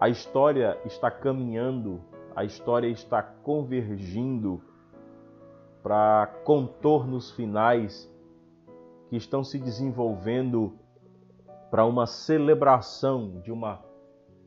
[0.00, 2.00] a história está caminhando
[2.34, 4.62] a história está convergindo
[5.82, 8.10] para contornos finais
[9.10, 10.78] que estão se desenvolvendo
[11.70, 13.84] para uma celebração de uma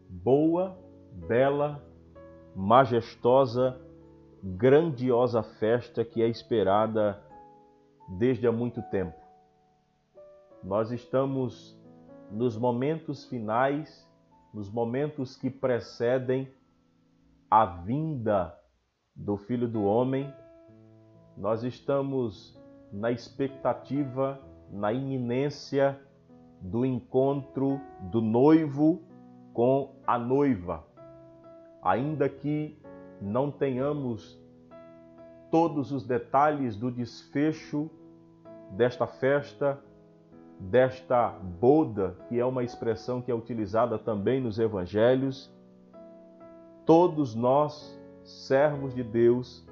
[0.09, 0.77] boa,
[1.11, 1.83] bela,
[2.55, 3.79] majestosa,
[4.43, 7.21] grandiosa festa que é esperada
[8.07, 9.24] desde há muito tempo.
[10.65, 11.79] Nós estamos
[12.31, 14.09] nos momentos finais,
[14.51, 16.51] nos momentos que precedem
[17.51, 18.51] a vinda
[19.15, 20.33] do Filho do Homem,
[21.37, 22.59] nós estamos
[22.91, 24.41] na expectativa,
[24.71, 26.01] na iminência
[26.59, 29.03] do encontro do noivo
[29.53, 30.83] com a noiva.
[31.83, 32.81] Ainda que
[33.21, 34.43] não tenhamos
[35.51, 37.87] todos os detalhes do desfecho
[38.71, 39.79] desta festa,
[40.59, 45.53] desta boda, que é uma expressão que é utilizada também nos evangelhos,
[46.85, 49.67] todos nós, servos de Deus,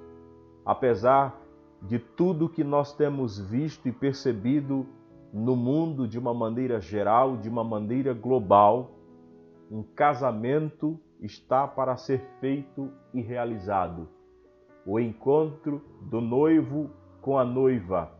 [0.65, 1.39] apesar
[1.81, 4.85] de tudo que nós temos visto e percebido
[5.33, 8.91] no mundo de uma maneira geral, de uma maneira global,
[9.69, 14.07] um casamento está para ser feito e realizado.
[14.85, 18.11] O encontro do noivo com a noiva.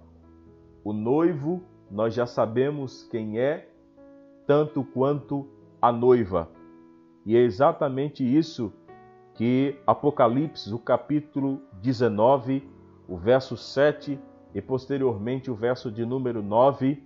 [0.84, 1.62] O noivo,
[1.94, 3.70] nós já sabemos quem é,
[4.48, 5.48] tanto quanto
[5.80, 6.50] a noiva.
[7.24, 8.74] E é exatamente isso
[9.36, 12.68] que Apocalipse, o capítulo 19,
[13.08, 14.20] o verso 7
[14.56, 17.04] e posteriormente o verso de número 9,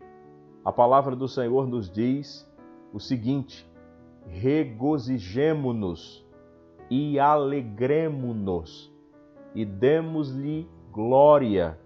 [0.64, 2.50] a palavra do Senhor nos diz
[2.94, 3.70] o seguinte:
[4.26, 6.26] regozijemo-nos
[6.90, 8.90] e alegremo-nos
[9.54, 11.78] e demos-lhe glória,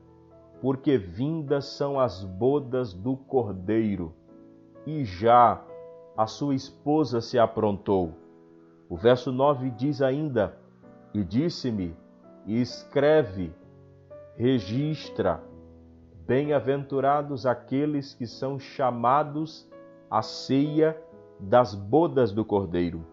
[0.61, 4.13] porque vindas são as bodas do Cordeiro,
[4.85, 5.59] e já
[6.15, 8.13] a sua esposa se aprontou.
[8.87, 10.55] O verso 9 diz ainda:
[11.13, 11.95] E disse-me,
[12.45, 13.51] e escreve,
[14.35, 15.43] registra,
[16.27, 19.67] bem-aventurados aqueles que são chamados
[20.09, 20.95] à ceia
[21.39, 23.03] das bodas do Cordeiro.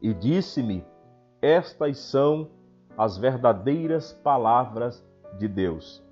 [0.00, 0.84] E disse-me:
[1.42, 2.50] Estas são
[2.96, 5.04] as verdadeiras palavras
[5.38, 6.07] de Deus.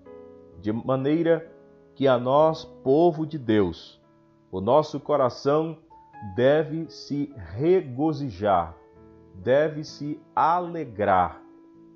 [0.61, 1.51] De maneira
[1.95, 4.01] que a nós, povo de Deus,
[4.51, 5.79] o nosso coração
[6.35, 8.77] deve se regozijar
[9.43, 11.43] deve se alegrar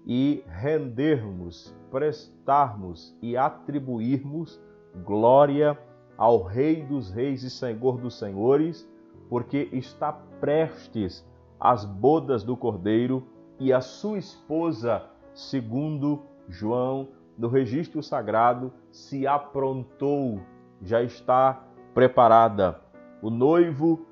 [0.06, 4.60] e rendermos, prestarmos e atribuirmos
[5.04, 5.78] glória
[6.16, 8.88] ao Rei dos Reis e Senhor dos Senhores,
[9.28, 11.26] porque está prestes
[11.58, 13.26] as bodas do Cordeiro
[13.58, 15.04] e a sua esposa,
[15.34, 17.08] segundo João,
[17.40, 20.42] no registro sagrado, se aprontou,
[20.82, 21.64] já está
[21.94, 22.78] preparada.
[23.22, 24.04] O noivo,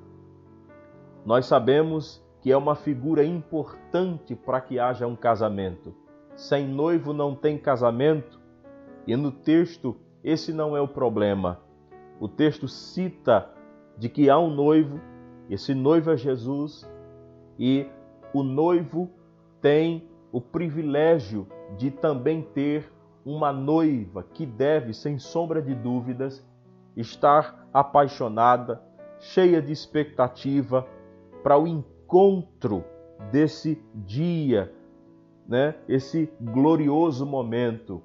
[1.27, 5.95] nós sabemos que é uma figura importante para que haja um casamento.
[6.35, 8.41] Sem noivo não tem casamento,
[9.07, 11.61] e no texto esse não é o problema.
[12.19, 13.51] O texto cita
[13.99, 14.99] de que há um noivo,
[15.51, 16.91] esse noivo é Jesus,
[17.59, 17.87] e
[18.33, 19.11] o noivo
[19.61, 22.91] tem o privilégio de também ter
[23.29, 26.43] uma noiva que deve, sem sombra de dúvidas,
[26.97, 28.83] estar apaixonada,
[29.21, 30.87] cheia de expectativa
[31.43, 32.85] para o encontro
[33.31, 34.73] desse dia,
[35.47, 35.75] né?
[35.87, 38.03] Esse glorioso momento.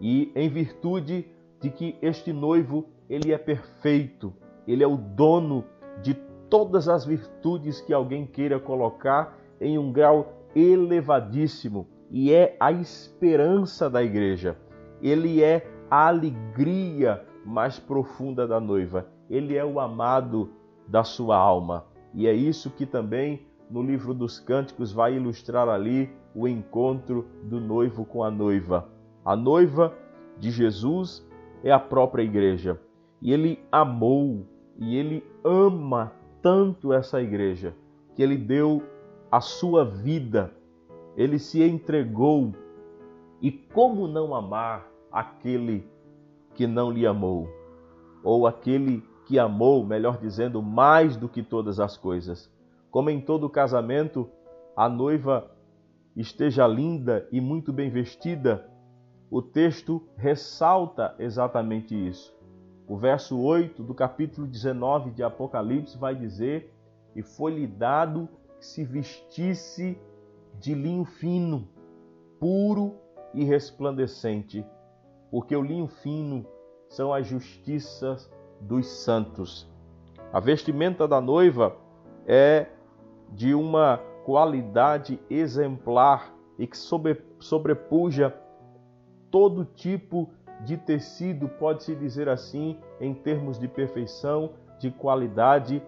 [0.00, 1.26] E em virtude
[1.60, 4.34] de que este noivo, ele é perfeito,
[4.66, 5.64] ele é o dono
[6.02, 6.12] de
[6.50, 13.88] todas as virtudes que alguém queira colocar em um grau elevadíssimo e é a esperança
[13.88, 14.56] da igreja.
[15.02, 19.06] Ele é a alegria mais profunda da noiva.
[19.28, 20.50] Ele é o amado
[20.86, 21.84] da sua alma.
[22.14, 27.60] E é isso que também no livro dos Cânticos vai ilustrar ali o encontro do
[27.60, 28.88] noivo com a noiva.
[29.24, 29.94] A noiva
[30.38, 31.26] de Jesus
[31.62, 32.80] é a própria igreja.
[33.20, 34.46] E ele amou
[34.78, 37.74] e ele ama tanto essa igreja
[38.14, 38.82] que ele deu
[39.30, 40.52] a sua vida,
[41.18, 42.54] ele se entregou.
[43.42, 45.84] E como não amar aquele
[46.54, 47.48] que não lhe amou?
[48.22, 52.48] Ou aquele que amou, melhor dizendo, mais do que todas as coisas?
[52.88, 54.30] Como em todo casamento,
[54.76, 55.50] a noiva
[56.14, 58.70] esteja linda e muito bem vestida,
[59.28, 62.32] o texto ressalta exatamente isso.
[62.86, 66.72] O verso 8 do capítulo 19 de Apocalipse vai dizer:
[67.14, 69.98] E foi-lhe dado que se vestisse
[70.58, 71.68] de linho fino,
[72.40, 72.96] puro
[73.34, 74.64] e resplandecente,
[75.30, 76.46] porque o linho fino
[76.88, 78.30] são as justiças
[78.60, 79.68] dos santos.
[80.32, 81.76] A vestimenta da noiva
[82.26, 82.66] é
[83.30, 86.76] de uma qualidade exemplar e que
[87.38, 88.34] sobrepuja
[89.30, 90.28] todo tipo
[90.64, 95.82] de tecido, pode-se dizer assim, em termos de perfeição, de qualidade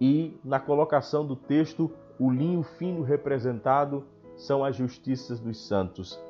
[0.00, 4.04] e na colocação do texto, o linho fino representado
[4.36, 6.22] são as justiças dos santos.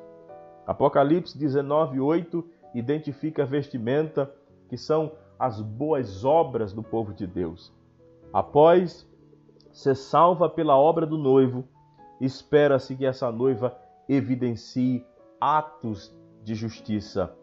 [0.65, 4.31] Apocalipse 19:8 identifica a vestimenta
[4.67, 7.73] que são as boas obras do povo de Deus.
[8.33, 9.07] Após
[9.71, 11.63] ser salva pela obra do noivo,
[12.19, 13.77] espera-se que essa noiva
[14.09, 15.05] evidencie
[15.39, 16.13] atos
[16.43, 17.35] de justiça.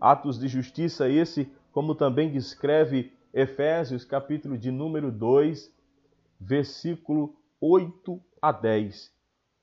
[0.00, 5.72] Atos de justiça esse, como também descreve Efésios, capítulo de número 2,
[6.40, 7.34] versículo
[7.66, 9.10] 8 a 10,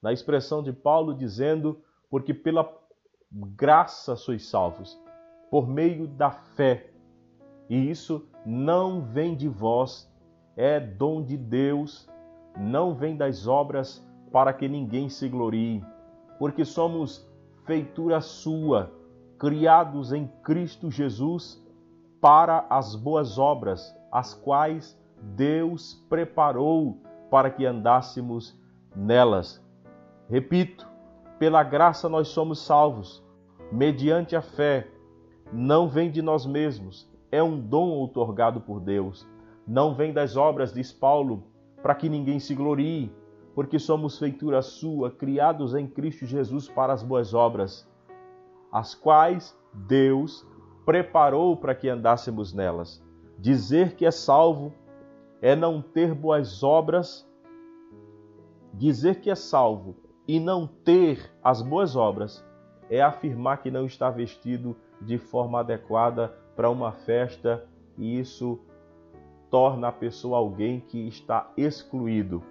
[0.02, 1.80] na expressão de Paulo dizendo:
[2.10, 2.68] Porque pela
[3.32, 5.00] graça sois salvos,
[5.52, 6.90] por meio da fé.
[7.70, 10.12] E isso não vem de vós,
[10.58, 12.10] é dom de Deus,
[12.58, 15.86] não vem das obras para que ninguém se glorie,
[16.40, 17.30] porque somos
[17.68, 18.92] feitura sua,
[19.38, 21.64] criados em Cristo Jesus
[22.20, 27.00] para as boas obras, as quais Deus preparou
[27.32, 28.60] para que andássemos
[28.94, 29.66] nelas.
[30.30, 30.86] Repito,
[31.40, 33.24] pela graça nós somos salvos,
[33.72, 34.88] mediante a fé.
[35.52, 39.26] Não vem de nós mesmos, é um dom outorgado por Deus.
[39.66, 41.46] Não vem das obras, diz Paulo,
[41.82, 43.12] para que ninguém se glorie,
[43.56, 47.90] porque somos feitura sua, criados em Cristo Jesus para as boas obras,
[48.72, 50.46] as quais Deus
[50.86, 53.02] preparou para que andássemos nelas.
[53.40, 54.74] Dizer que é salvo
[55.42, 57.28] é não ter boas obras.
[58.74, 59.96] Dizer que é salvo
[60.28, 62.46] e não ter as boas obras
[62.90, 67.66] é afirmar que não está vestido de forma adequada para uma festa
[67.98, 68.60] e isso
[69.50, 72.44] torna a pessoa alguém que está excluído.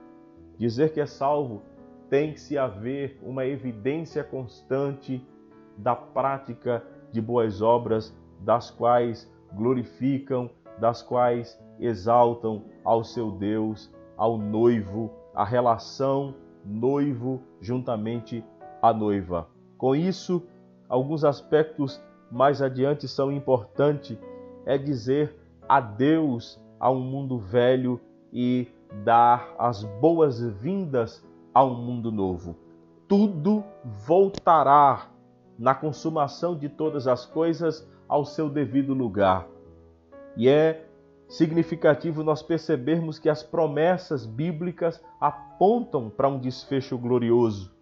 [0.58, 1.62] Dizer que é salvo
[2.10, 5.24] tem que se haver uma evidência constante
[5.76, 14.36] da prática de boas obras, das quais glorificam, das quais exaltam ao seu Deus, ao
[14.36, 18.44] noivo, a relação noivo juntamente
[18.82, 19.48] à noiva.
[19.78, 20.42] Com isso,
[20.88, 24.18] alguns aspectos mais adiante são importantes,
[24.66, 25.36] é dizer
[25.68, 28.00] adeus a um mundo velho
[28.32, 28.68] e
[29.04, 31.24] dar as boas-vindas
[31.54, 32.56] a um mundo novo.
[33.08, 35.08] Tudo voltará
[35.58, 39.46] na consumação de todas as coisas ao seu devido lugar.
[40.36, 40.89] E é
[41.30, 47.72] significativo nós percebermos que as promessas bíblicas apontam para um desfecho glorioso.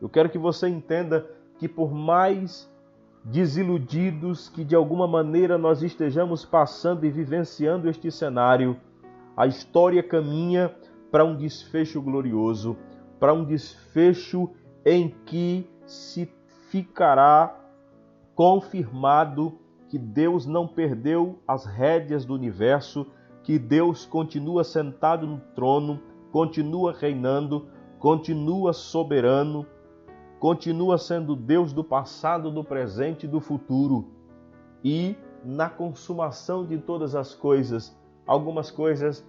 [0.00, 1.26] Eu quero que você entenda
[1.58, 2.70] que, por mais
[3.24, 8.76] desiludidos que de alguma maneira nós estejamos passando e vivenciando este cenário,
[9.34, 10.76] a história caminha
[11.10, 12.76] para um desfecho glorioso,
[13.18, 14.50] para um desfecho
[14.84, 16.30] em que se
[16.68, 17.58] ficará
[18.34, 19.58] confirmado
[19.94, 23.06] que Deus não perdeu as rédeas do universo,
[23.44, 26.00] que Deus continua sentado no trono,
[26.32, 27.68] continua reinando,
[28.00, 29.64] continua soberano,
[30.40, 34.08] continua sendo Deus do passado, do presente e do futuro.
[34.82, 35.14] E
[35.44, 39.24] na consumação de todas as coisas, algumas coisas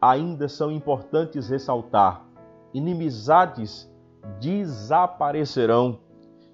[0.00, 2.24] ainda são importantes ressaltar.
[2.72, 3.92] Inimizades
[4.38, 5.98] desaparecerão.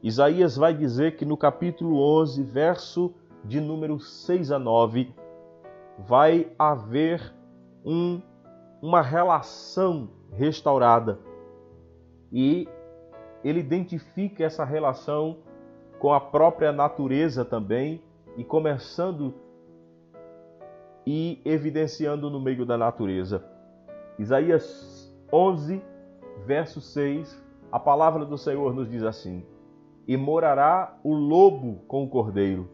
[0.03, 3.15] Isaías vai dizer que no capítulo 11, verso
[3.45, 5.15] de número 6 a 9,
[5.99, 7.35] vai haver
[7.85, 8.21] um,
[8.81, 11.19] uma relação restaurada.
[12.33, 12.69] E
[13.45, 15.39] ele identifica essa relação
[15.99, 18.03] com a própria natureza também,
[18.37, 19.35] e começando
[21.07, 23.45] e evidenciando no meio da natureza.
[24.19, 25.83] Isaías 11,
[26.47, 27.41] verso 6,
[27.71, 29.45] a palavra do Senhor nos diz assim:
[30.07, 32.69] e morará o lobo com o cordeiro,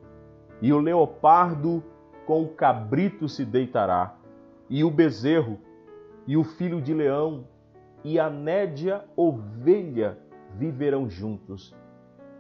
[0.61, 1.83] e o leopardo
[2.27, 4.15] com o cabrito se deitará,
[4.69, 5.59] e o bezerro,
[6.27, 7.47] e o filho de leão,
[8.05, 10.19] e a nédia ovelha
[10.55, 11.75] viverão juntos,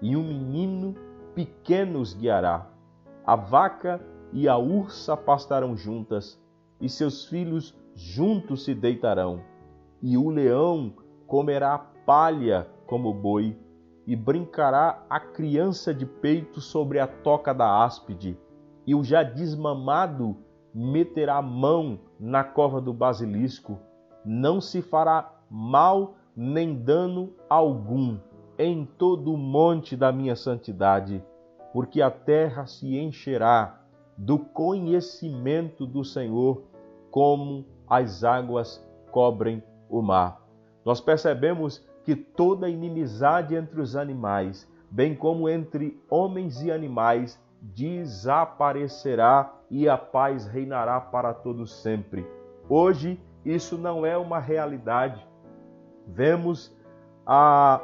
[0.02, 0.94] e um menino
[1.34, 2.66] pequeno os guiará.
[3.24, 4.00] A vaca
[4.32, 6.40] e a ursa pastarão juntas,
[6.80, 9.40] e seus filhos juntos se deitarão,
[10.02, 10.92] e o leão
[11.26, 13.56] comerá palha como boi,
[14.08, 18.38] e brincará a criança de peito sobre a toca da áspide,
[18.86, 20.34] e o já desmamado
[20.74, 23.78] meterá mão na cova do basilisco,
[24.24, 28.16] não se fará mal nem dano algum
[28.58, 31.22] em todo o monte da minha santidade,
[31.74, 33.78] porque a terra se encherá
[34.16, 36.62] do conhecimento do Senhor,
[37.10, 40.40] como as águas cobrem o mar.
[40.82, 49.52] Nós percebemos que toda inimizade entre os animais, bem como entre homens e animais, desaparecerá
[49.70, 52.26] e a paz reinará para todos sempre.
[52.66, 55.22] Hoje isso não é uma realidade.
[56.06, 56.74] Vemos
[57.26, 57.82] a,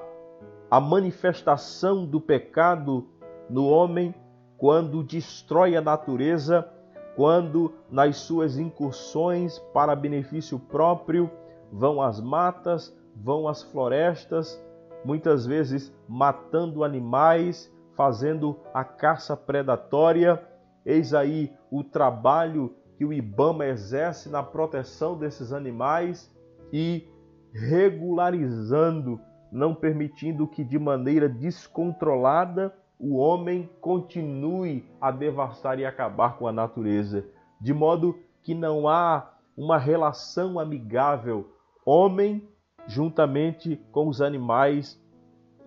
[0.71, 3.07] a manifestação do pecado
[3.51, 4.15] no homem
[4.57, 6.67] quando destrói a natureza,
[7.15, 11.31] quando nas suas incursões para benefício próprio
[11.71, 14.63] vão às matas, vão às florestas,
[15.05, 20.43] muitas vezes matando animais, fazendo a caça predatória.
[20.85, 26.33] Eis aí o trabalho que o IBAMA exerce na proteção desses animais
[26.73, 27.09] e
[27.53, 36.47] regularizando, não permitindo que de maneira descontrolada o homem continue a devastar e acabar com
[36.47, 37.25] a natureza,
[37.61, 41.49] de modo que não há uma relação amigável
[41.85, 42.49] homem
[42.87, 45.01] juntamente com os animais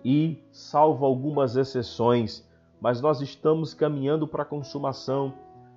[0.04, 2.46] e, salvo algumas exceções,
[2.80, 5.34] mas nós estamos caminhando para a consumação,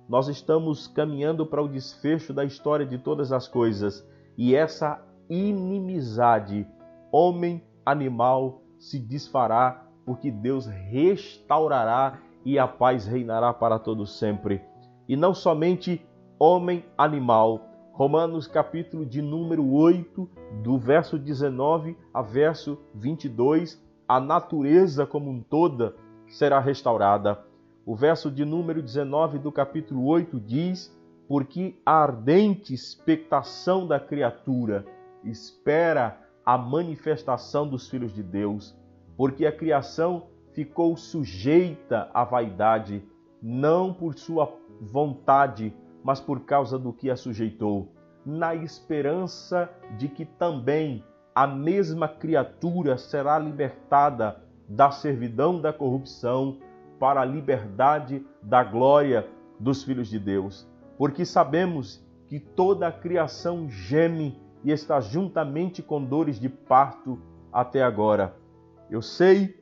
[0.08, 4.06] nós estamos caminhando para o desfecho da história de todas as coisas.
[4.36, 6.66] E essa inimizade
[7.10, 14.62] homem-animal se desfará, porque Deus restaurará e a paz reinará para todos sempre.
[15.08, 16.04] E não somente
[16.38, 17.60] homem-animal,
[17.92, 20.26] Romanos capítulo de número 8,
[20.62, 23.78] do verso 19 a verso 22,
[24.08, 25.94] a natureza como um toda
[26.26, 27.44] será restaurada.
[27.84, 30.90] O verso de número 19 do capítulo 8 diz:
[31.28, 34.86] Porque a ardente expectação da criatura
[35.22, 38.74] espera a manifestação dos filhos de Deus,
[39.18, 43.04] porque a criação ficou sujeita à vaidade,
[43.42, 47.92] não por sua vontade, mas por causa do que a sujeitou,
[48.24, 56.58] na esperança de que também a mesma criatura será libertada da servidão da corrupção
[56.98, 59.26] para a liberdade da glória
[59.58, 60.68] dos filhos de Deus.
[60.96, 67.18] Porque sabemos que toda a criação geme e está juntamente com dores de parto
[67.52, 68.36] até agora.
[68.90, 69.60] Eu sei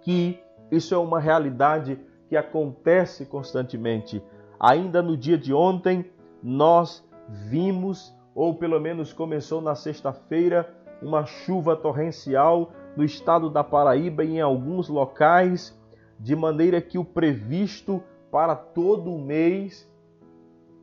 [0.00, 1.98] que isso é uma realidade
[2.28, 4.22] que acontece constantemente,
[4.62, 6.08] Ainda no dia de ontem,
[6.40, 14.22] nós vimos, ou pelo menos começou na sexta-feira, uma chuva torrencial no estado da Paraíba
[14.22, 15.76] e em alguns locais,
[16.16, 18.00] de maneira que o previsto
[18.30, 19.90] para todo o mês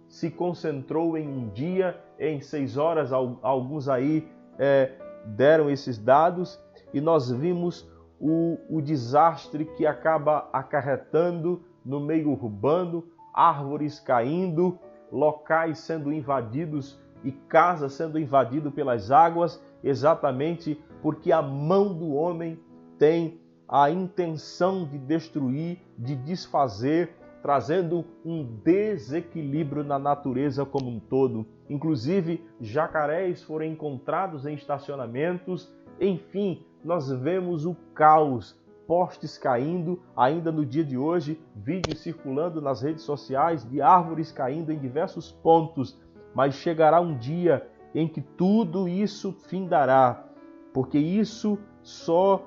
[0.09, 3.13] se concentrou em um dia, em seis horas.
[3.13, 4.27] Alguns aí
[4.57, 4.91] é,
[5.23, 6.61] deram esses dados
[6.93, 14.77] e nós vimos o, o desastre que acaba acarretando no meio urbano, árvores caindo,
[15.11, 22.59] locais sendo invadidos e casas sendo invadidas pelas águas, exatamente porque a mão do homem
[22.97, 31.45] tem a intenção de destruir, de desfazer, trazendo um desequilíbrio na natureza como um todo.
[31.69, 35.71] Inclusive, jacarés foram encontrados em estacionamentos.
[36.01, 38.59] Enfim, nós vemos o caos
[38.89, 44.71] postes caindo, ainda no dia de hoje, vídeos circulando nas redes sociais de árvores caindo
[44.71, 46.01] em diversos pontos,
[46.33, 50.25] mas chegará um dia em que tudo isso findará,
[50.73, 52.43] porque isso só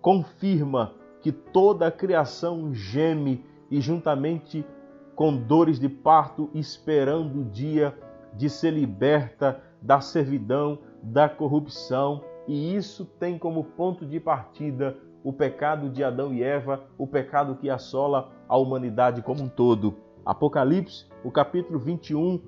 [0.00, 4.66] confirma que toda a criação geme e juntamente
[5.14, 7.96] com dores de parto esperando o dia
[8.34, 14.96] de ser liberta da servidão, da corrupção, e isso tem como ponto de partida
[15.28, 19.94] o pecado de Adão e Eva, o pecado que assola a humanidade como um todo.
[20.24, 22.40] Apocalipse, o capítulo 21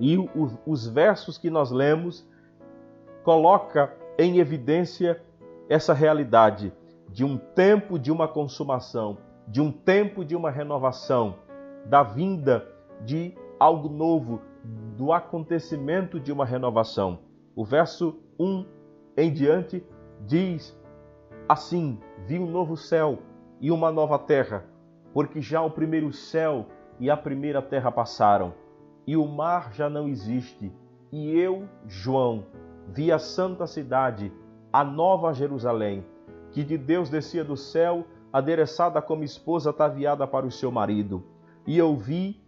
[0.00, 2.28] e os, os versos que nós lemos
[3.22, 5.22] coloca em evidência
[5.68, 6.72] essa realidade.
[7.08, 11.36] de um tempo de uma consumação, de um tempo de uma renovação,
[11.86, 12.66] da vinda
[13.04, 14.42] de algo novo,
[14.96, 17.20] do acontecimento de uma renovação.
[17.54, 18.66] O verso 1
[19.16, 19.84] em diante
[20.26, 20.76] diz
[21.50, 23.18] assim: Vi um novo céu
[23.60, 24.64] e uma nova terra,
[25.12, 26.66] porque já o primeiro céu
[27.00, 28.54] e a primeira terra passaram,
[29.04, 30.72] e o mar já não existe.
[31.10, 32.46] E eu, João,
[32.86, 34.32] vi a santa cidade,
[34.72, 36.06] a nova Jerusalém,
[36.52, 41.24] que de Deus descia do céu, adereçada como esposa ataviada para o seu marido.
[41.66, 42.40] E ouvi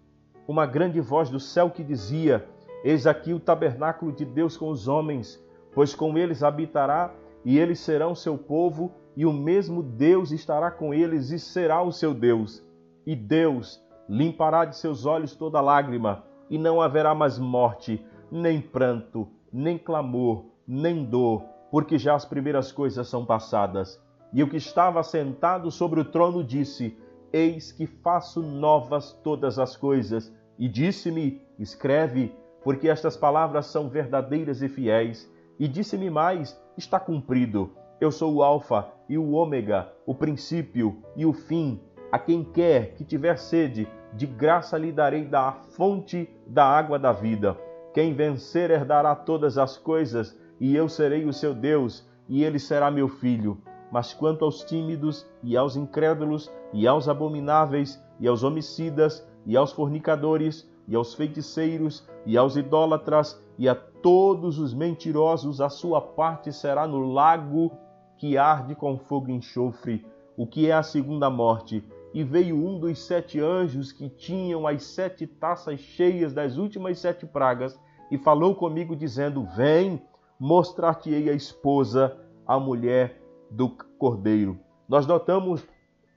[0.46, 2.48] uma grande voz do céu que dizia:
[2.84, 5.44] Eis aqui o tabernáculo de Deus com os homens,
[5.74, 7.12] pois com eles habitará,
[7.44, 11.92] e eles serão seu povo, e o mesmo Deus estará com eles e será o
[11.92, 12.64] seu Deus.
[13.04, 19.28] E Deus limpará de seus olhos toda lágrima, e não haverá mais morte, nem pranto,
[19.52, 24.00] nem clamor, nem dor, porque já as primeiras coisas são passadas.
[24.32, 26.96] E o que estava sentado sobre o trono disse:
[27.32, 30.32] Eis que faço novas todas as coisas.
[30.58, 35.30] E disse-me: Escreve, porque estas palavras são verdadeiras e fiéis.
[35.58, 37.70] E disse-me mais: Está cumprido.
[38.00, 41.80] Eu sou o Alfa e o Ômega, o princípio e o fim.
[42.10, 47.12] A quem quer que tiver sede, de graça lhe darei da fonte da água da
[47.12, 47.56] vida.
[47.94, 52.90] Quem vencer herdará todas as coisas, e eu serei o seu Deus, e ele será
[52.90, 53.58] meu filho.
[53.90, 59.72] Mas quanto aos tímidos, e aos incrédulos, e aos abomináveis, e aos homicidas, e aos
[59.72, 66.52] fornicadores, e aos feiticeiros, e aos idólatras, e a todos os mentirosos, a sua parte
[66.52, 67.72] será no lago
[68.16, 70.04] que arde com fogo e enxofre,
[70.36, 71.84] o que é a segunda morte.
[72.14, 77.26] E veio um dos sete anjos que tinham as sete taças cheias das últimas sete
[77.26, 77.78] pragas,
[78.10, 80.02] e falou comigo, dizendo: Vem,
[80.38, 82.16] mostrar-te-ei a esposa,
[82.46, 84.58] a mulher do cordeiro.
[84.88, 85.66] Nós notamos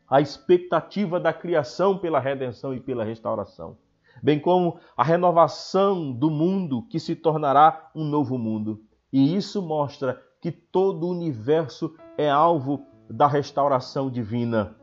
[0.10, 3.78] a expectativa da criação pela redenção e pela restauração,
[4.26, 8.82] bem como a renovação do mundo que se tornará um novo mundo.
[9.14, 14.76] E isso mostra que todo o universo é alvo da restauração divina.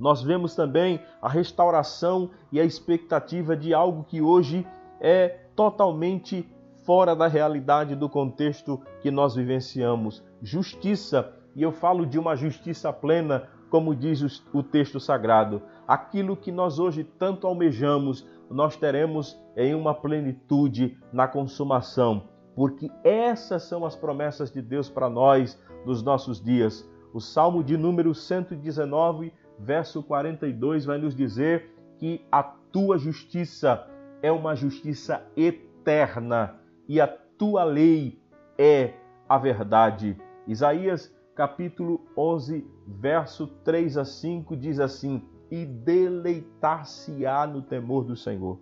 [0.00, 4.66] Nós vemos também a restauração e a expectativa de algo que hoje
[4.98, 6.50] é totalmente
[6.86, 10.24] fora da realidade do contexto que nós vivenciamos.
[10.40, 15.60] Justiça, e eu falo de uma justiça plena, como diz o texto sagrado.
[15.86, 23.64] Aquilo que nós hoje tanto almejamos, nós teremos em uma plenitude na consumação, porque essas
[23.64, 26.88] são as promessas de Deus para nós nos nossos dias.
[27.12, 33.86] O Salmo de número 119, verso 42, vai nos dizer que a tua justiça
[34.22, 36.56] é uma justiça eterna
[36.88, 38.20] e a tua lei
[38.58, 38.94] é
[39.28, 40.16] a verdade.
[40.46, 48.58] Isaías capítulo 11, verso 3 a 5 diz assim: E deleitar-se-á no temor do Senhor,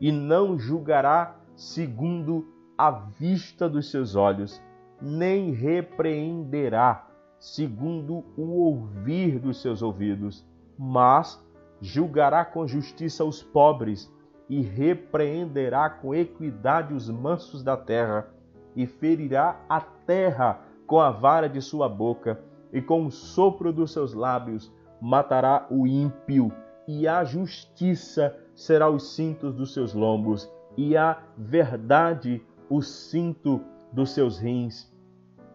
[0.00, 2.46] e não julgará segundo
[2.78, 4.62] a vista dos seus olhos,
[5.00, 7.08] nem repreenderá
[7.38, 10.46] segundo o ouvir dos seus ouvidos,
[10.78, 11.44] mas
[11.80, 14.12] julgará com justiça os pobres
[14.48, 18.28] e repreenderá com equidade os mansos da terra,
[18.76, 22.40] e ferirá a terra com a vara de sua boca,
[22.72, 26.52] e com o sopro dos seus lábios matará o ímpio,
[26.86, 32.40] e a justiça será os cintos dos seus lombos, e a verdade
[32.70, 33.60] o cinto
[33.92, 34.88] dos seus rins.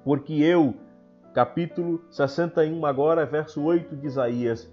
[0.04, 0.76] Porque eu,
[1.34, 4.70] capítulo 61, agora, verso 8 de Isaías: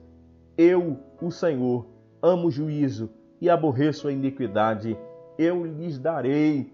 [0.58, 1.86] Eu, o Senhor,
[2.20, 3.10] amo o juízo
[3.40, 4.98] e aborreço a iniquidade.
[5.38, 6.72] Eu lhes darei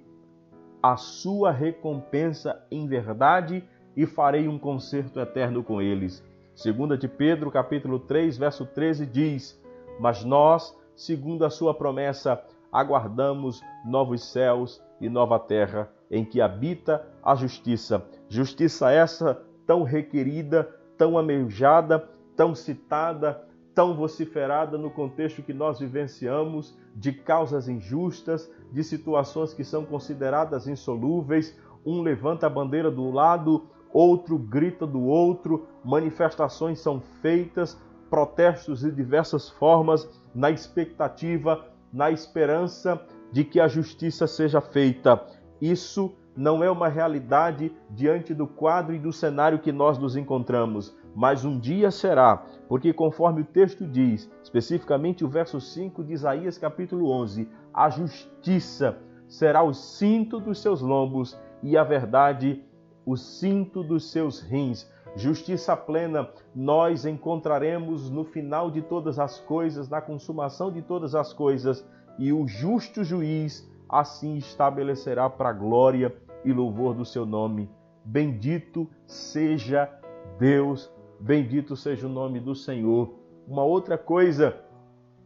[0.83, 3.63] a sua recompensa em verdade
[3.95, 6.25] e farei um concerto eterno com eles.
[6.61, 9.59] Segunda de Pedro, capítulo 3, verso 13 diz:
[9.99, 12.39] Mas nós, segundo a sua promessa,
[12.71, 18.05] aguardamos novos céus e nova terra em que habita a justiça.
[18.29, 22.07] Justiça essa tão requerida, tão amejada,
[22.37, 23.43] tão citada,
[23.75, 30.69] tão vociferada no contexto que nós vivenciamos de causas injustas, de situações que são consideradas
[30.69, 31.59] insolúveis.
[31.87, 37.79] Um levanta a bandeira do lado, outro grita do outro, manifestações são feitas,
[38.09, 43.01] protestos de diversas formas, na expectativa, na esperança
[43.33, 45.25] de que a justiça seja feita.
[45.61, 50.97] Isso não é uma realidade diante do quadro e do cenário que nós nos encontramos,
[51.15, 56.57] mas um dia será, porque conforme o texto diz, especificamente o verso 5 de Isaías
[56.57, 62.65] capítulo 11, a justiça será o cinto dos seus lombos e a verdade
[63.11, 64.89] o cinto dos seus rins.
[65.17, 71.33] justiça plena nós encontraremos no final de todas as coisas, na consumação de todas as
[71.33, 71.85] coisas,
[72.21, 77.69] e o justo juiz assim estabelecerá para glória e louvor do seu nome.
[78.05, 79.91] Bendito seja
[80.39, 80.89] Deus,
[81.19, 83.13] bendito seja o nome do Senhor.
[83.49, 84.57] Uma outra coisa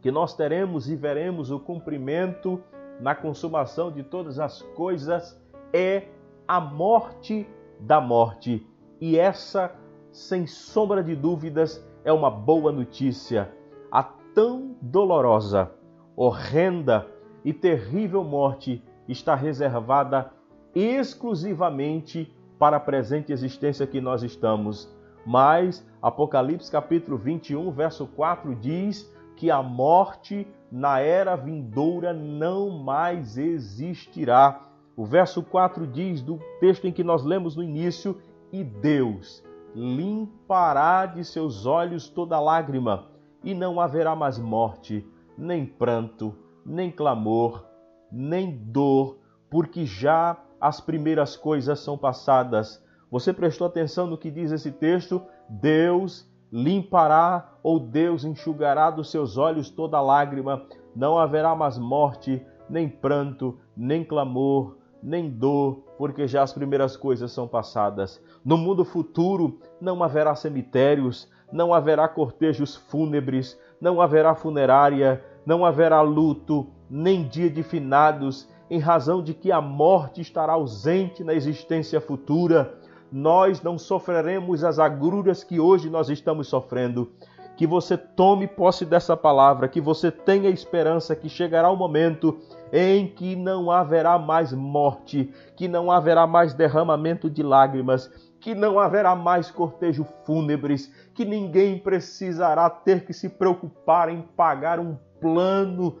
[0.01, 2.59] que nós teremos e veremos o cumprimento
[2.99, 5.39] na consumação de todas as coisas
[5.71, 6.07] é
[6.47, 7.47] a morte
[7.79, 8.65] da morte.
[8.99, 9.73] E essa,
[10.11, 13.51] sem sombra de dúvidas, é uma boa notícia.
[13.91, 15.71] A tão dolorosa,
[16.15, 17.07] horrenda
[17.43, 20.31] e terrível morte está reservada
[20.73, 24.93] exclusivamente para a presente existência que nós estamos.
[25.25, 33.37] Mas Apocalipse capítulo 21, verso 4 diz que a morte na era vindoura não mais
[33.37, 34.64] existirá.
[34.97, 38.17] O verso 4 diz do texto em que nós lemos no início:
[38.51, 39.43] E Deus
[39.75, 43.07] limpará de seus olhos toda lágrima,
[43.43, 45.05] e não haverá mais morte,
[45.37, 46.33] nem pranto,
[46.65, 47.65] nem clamor,
[48.09, 49.17] nem dor,
[49.49, 52.81] porque já as primeiras coisas são passadas.
[53.11, 55.21] Você prestou atenção no que diz esse texto?
[55.49, 60.65] Deus limpará ou Deus enxugará dos seus olhos toda lágrima,
[60.95, 67.31] não haverá mais morte, nem pranto, nem clamor, nem dor, porque já as primeiras coisas
[67.31, 68.19] são passadas.
[68.43, 76.01] No mundo futuro não haverá cemitérios, não haverá cortejos fúnebres, não haverá funerária, não haverá
[76.01, 82.01] luto, nem dia de finados, em razão de que a morte estará ausente na existência
[82.01, 82.79] futura.
[83.11, 87.11] Nós não sofreremos as agruras que hoje nós estamos sofrendo
[87.55, 92.37] que você tome posse dessa palavra, que você tenha esperança que chegará o momento
[92.71, 98.77] em que não haverá mais morte, que não haverá mais derramamento de lágrimas, que não
[98.77, 105.97] haverá mais cortejo fúnebres, que ninguém precisará ter que se preocupar em pagar um plano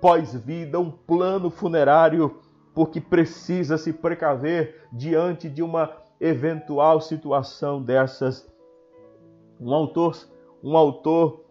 [0.00, 2.38] pós-vida, um plano funerário,
[2.74, 5.90] porque precisa se precaver diante de uma
[6.20, 8.48] eventual situação dessas.
[9.60, 10.16] Um autor
[10.62, 11.44] um autor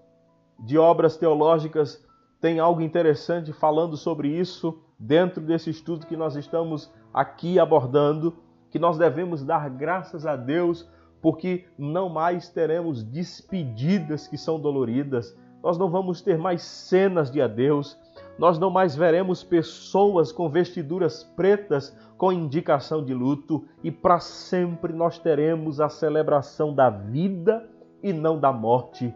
[0.60, 2.04] de obras teológicas
[2.40, 8.36] tem algo interessante falando sobre isso dentro desse estudo que nós estamos aqui abordando,
[8.70, 10.90] que nós devemos dar graças a Deus
[11.22, 17.40] porque não mais teremos despedidas que são doloridas, nós não vamos ter mais cenas de
[17.40, 17.96] adeus,
[18.40, 23.66] nós não mais veremos pessoas com vestiduras pretas com indicação de luto.
[23.84, 27.70] E para sempre nós teremos a celebração da vida
[28.04, 29.14] e não da morte.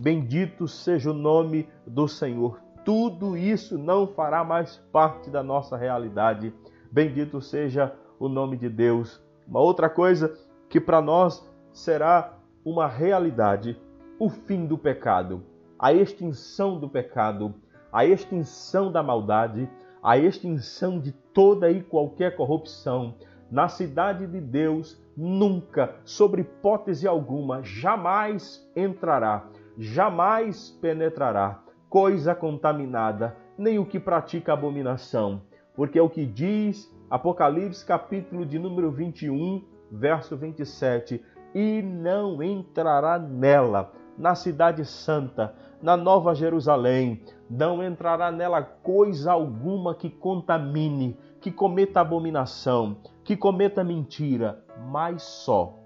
[0.00, 2.60] Bendito seja o nome do Senhor.
[2.84, 6.52] Tudo isso não fará mais parte da nossa realidade.
[6.90, 9.22] Bendito seja o nome de Deus.
[9.46, 10.36] Uma outra coisa
[10.68, 12.34] que para nós será
[12.64, 13.78] uma realidade:
[14.18, 15.42] o fim do pecado,
[15.78, 17.54] a extinção do pecado,
[17.92, 19.68] a extinção da maldade,
[20.02, 23.14] a extinção de toda e qualquer corrupção,
[23.50, 29.46] na cidade de Deus nunca, sob hipótese alguma, jamais entrará,
[29.78, 35.42] jamais penetrará coisa contaminada, nem o que pratica abominação,
[35.74, 41.22] porque é o que diz Apocalipse capítulo de número 21, verso 27,
[41.54, 49.94] e não entrará nela, na cidade santa, na nova Jerusalém, não entrará nela coisa alguma
[49.94, 55.78] que contamine, que cometa abominação, que cometa mentira, mas só.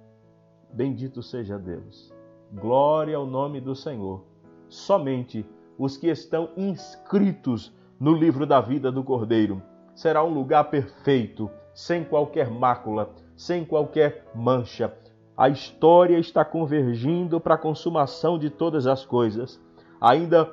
[0.72, 2.12] Bendito seja Deus.
[2.52, 4.24] Glória ao nome do Senhor.
[4.68, 5.46] Somente
[5.78, 9.62] os que estão inscritos no livro da vida do Cordeiro.
[9.94, 14.92] Será um lugar perfeito, sem qualquer mácula, sem qualquer mancha.
[15.36, 19.60] A história está convergindo para a consumação de todas as coisas.
[20.00, 20.50] Ainda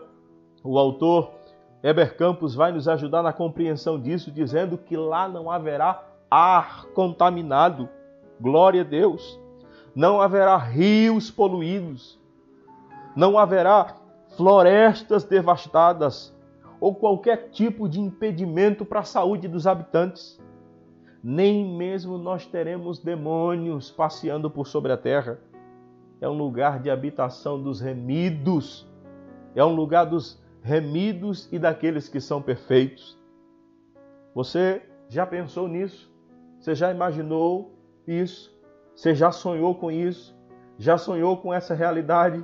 [0.63, 1.31] o autor
[1.81, 6.01] Heber Campos vai nos ajudar na compreensão disso, dizendo que lá não haverá
[6.31, 7.89] ar contaminado.
[8.43, 9.39] Glória a Deus.
[9.95, 12.19] Não haverá rios poluídos.
[13.15, 13.95] Não haverá
[14.35, 16.35] florestas devastadas
[16.77, 20.37] ou qualquer tipo de impedimento para a saúde dos habitantes.
[21.23, 25.39] Nem mesmo nós teremos demônios passeando por sobre a terra.
[26.19, 28.85] É um lugar de habitação dos remidos.
[29.55, 33.17] É um lugar dos remidos e daqueles que são perfeitos.
[34.35, 36.11] Você já pensou nisso?
[36.59, 37.72] Você já imaginou
[38.07, 38.53] isso?
[38.95, 40.35] Você já sonhou com isso?
[40.77, 42.43] Já sonhou com essa realidade?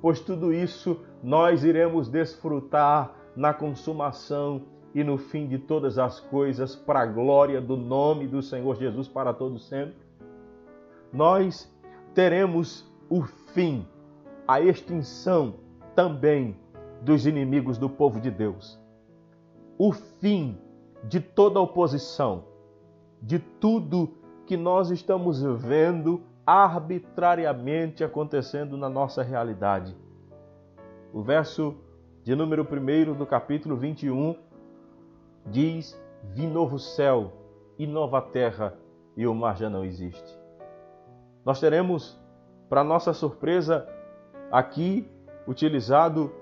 [0.00, 4.62] Pois tudo isso nós iremos desfrutar na consumação
[4.94, 9.06] e no fim de todas as coisas, para a glória do nome do Senhor Jesus
[9.06, 9.96] para todos sempre.
[11.12, 11.72] Nós
[12.14, 13.86] teremos o fim,
[14.46, 15.54] a extinção
[15.94, 16.56] também
[17.02, 18.78] dos inimigos do povo de Deus.
[19.78, 20.58] O fim
[21.04, 22.44] de toda oposição,
[23.22, 24.19] de tudo
[24.50, 29.96] que nós estamos vendo arbitrariamente acontecendo na nossa realidade.
[31.12, 31.76] O verso
[32.24, 34.34] de número 1 do capítulo 21
[35.46, 35.96] diz:
[36.34, 37.32] Vi novo céu
[37.78, 38.74] e nova terra,
[39.16, 40.36] e o mar já não existe.
[41.44, 42.20] Nós teremos,
[42.68, 43.86] para nossa surpresa,
[44.50, 45.08] aqui
[45.46, 46.32] utilizado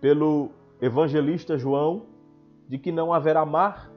[0.00, 0.50] pelo
[0.80, 2.06] evangelista João,
[2.66, 3.88] de que não haverá mar.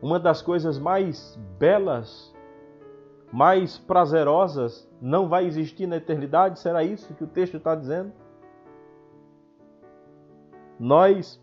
[0.00, 2.34] Uma das coisas mais belas,
[3.32, 6.60] mais prazerosas, não vai existir na eternidade.
[6.60, 8.12] Será isso que o texto está dizendo?
[10.78, 11.42] Nós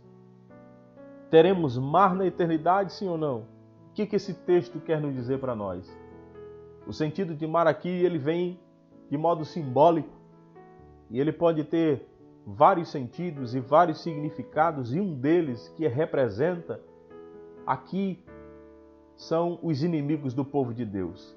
[1.29, 3.39] teremos mar na eternidade, sim ou não?
[3.89, 5.85] O que, que esse texto quer nos dizer para nós?
[6.87, 8.59] O sentido de mar aqui ele vem
[9.09, 10.09] de modo simbólico
[11.09, 12.07] e ele pode ter
[12.45, 16.79] vários sentidos e vários significados e um deles que representa
[17.65, 18.23] aqui
[19.15, 21.35] são os inimigos do povo de Deus.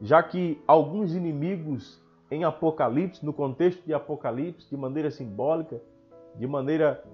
[0.00, 5.80] Já que alguns inimigos em Apocalipse, no contexto de Apocalipse, de maneira simbólica,
[6.36, 7.04] de maneira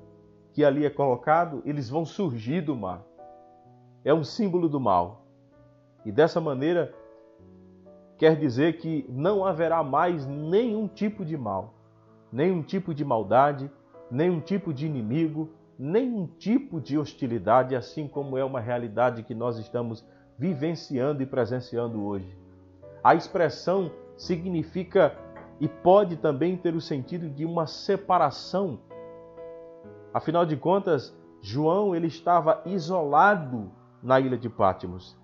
[0.53, 3.03] que ali é colocado, eles vão surgir do mar.
[4.05, 5.23] É um símbolo do mal.
[6.05, 6.95] E dessa maneira,
[8.17, 11.75] quer dizer que não haverá mais nenhum tipo de mal,
[12.31, 13.71] nenhum tipo de maldade,
[14.11, 19.59] nenhum tipo de inimigo, nenhum tipo de hostilidade, assim como é uma realidade que nós
[19.59, 20.05] estamos
[20.39, 22.37] vivenciando e presenciando hoje.
[23.03, 25.17] A expressão significa
[25.61, 28.79] e pode também ter o sentido de uma separação
[30.17, 33.71] Afinal de contas, João ele estava isolado
[34.03, 35.15] na ilha de Pátimos.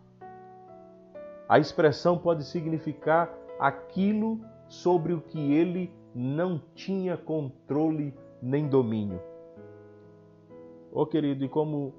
[1.48, 4.38] A expressão pode significar aquilo
[4.68, 9.18] sobre o que ele não tinha controle nem domínio.
[10.94, 11.94] Oh querido, e como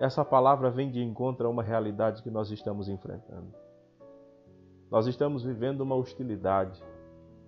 [0.00, 3.54] essa palavra vem de encontro a uma realidade que nós estamos enfrentando.
[4.90, 6.82] Nós estamos vivendo uma hostilidade,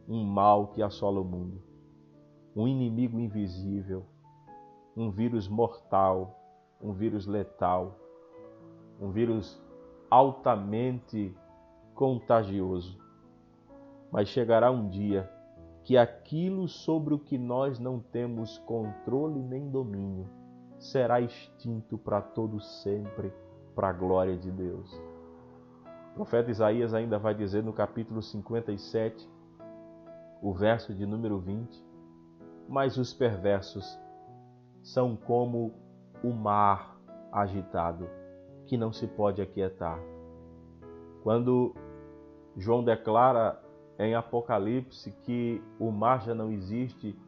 [0.08, 1.60] um mal que assola o mundo,
[2.54, 4.06] um inimigo invisível,
[4.96, 6.38] um vírus mortal,
[6.80, 7.98] um vírus letal,
[9.00, 9.60] um vírus
[10.08, 11.36] altamente
[11.96, 12.96] contagioso.
[14.12, 15.28] Mas chegará um dia
[15.82, 20.45] que aquilo sobre o que nós não temos controle nem domínio
[20.90, 23.32] será extinto para todo sempre,
[23.74, 24.92] para a glória de Deus.
[26.12, 29.28] O profeta Isaías ainda vai dizer no capítulo 57,
[30.40, 31.84] o verso de número 20:
[32.68, 33.98] Mas os perversos
[34.82, 35.74] são como
[36.22, 36.98] o mar
[37.30, 38.08] agitado,
[38.66, 40.00] que não se pode aquietar.
[41.22, 41.74] Quando
[42.56, 43.60] João declara
[43.98, 47.18] em Apocalipse que o mar já não existe,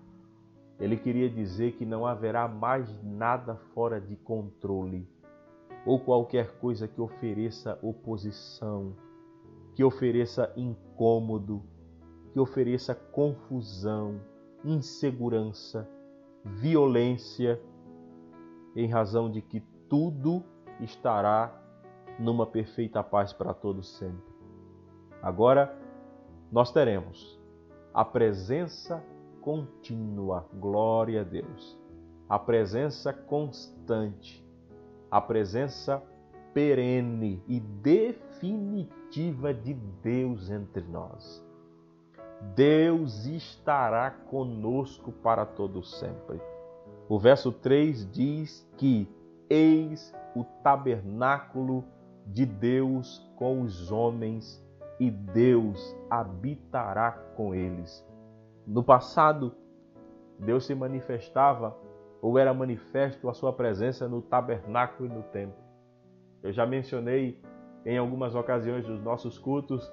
[0.78, 5.08] ele queria dizer que não haverá mais nada fora de controle
[5.84, 8.94] ou qualquer coisa que ofereça oposição,
[9.74, 11.62] que ofereça incômodo,
[12.32, 14.20] que ofereça confusão,
[14.64, 15.88] insegurança
[16.44, 17.60] violência,
[18.74, 20.44] em razão de que tudo
[20.80, 21.52] estará
[22.18, 24.32] numa perfeita paz para todos sempre.
[25.22, 25.76] Agora
[26.50, 27.38] nós teremos
[27.92, 29.02] a presença
[29.48, 31.80] contínua, glória a Deus,
[32.28, 34.46] a presença constante,
[35.10, 36.02] a presença
[36.52, 39.72] perene e definitiva de
[40.02, 41.42] Deus entre nós.
[42.54, 46.38] Deus estará conosco para todo sempre.
[47.08, 49.08] O verso 3 diz que
[49.48, 51.82] eis o tabernáculo
[52.26, 54.62] de Deus com os homens
[55.00, 58.06] e Deus habitará com eles.
[58.68, 59.56] No passado,
[60.38, 61.74] Deus se manifestava
[62.20, 65.58] ou era manifesto a sua presença no tabernáculo e no templo.
[66.42, 67.40] Eu já mencionei
[67.86, 69.90] em algumas ocasiões dos nossos cultos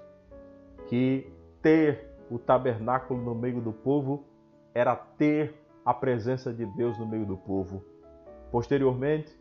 [0.87, 1.31] que
[1.61, 4.25] ter o tabernáculo no meio do povo
[4.73, 7.81] era ter a presença de Deus no meio do povo.
[8.51, 9.33] Posteriormente,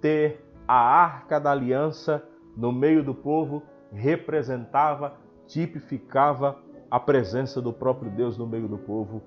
[0.00, 2.24] ter a arca da aliança
[2.56, 5.16] no meio do povo representava,
[5.48, 9.22] tipificava a presença do próprio Deus no meio do povo.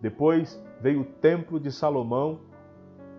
[0.00, 2.40] Depois veio o templo de Salomão,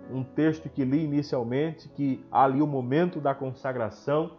[0.10, 4.38] um texto que li inicialmente, que ali o momento da consagração,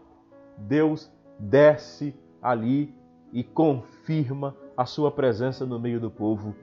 [0.56, 2.94] Deus desce ali
[3.32, 6.54] e confirma a sua presença no meio do povo.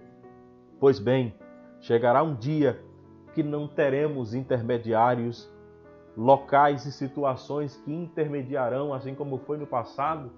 [0.80, 1.36] Pois bem,
[1.82, 2.82] chegará um dia
[3.34, 5.52] que não teremos intermediários,
[6.16, 10.32] locais e situações que intermediarão, assim como foi no passado,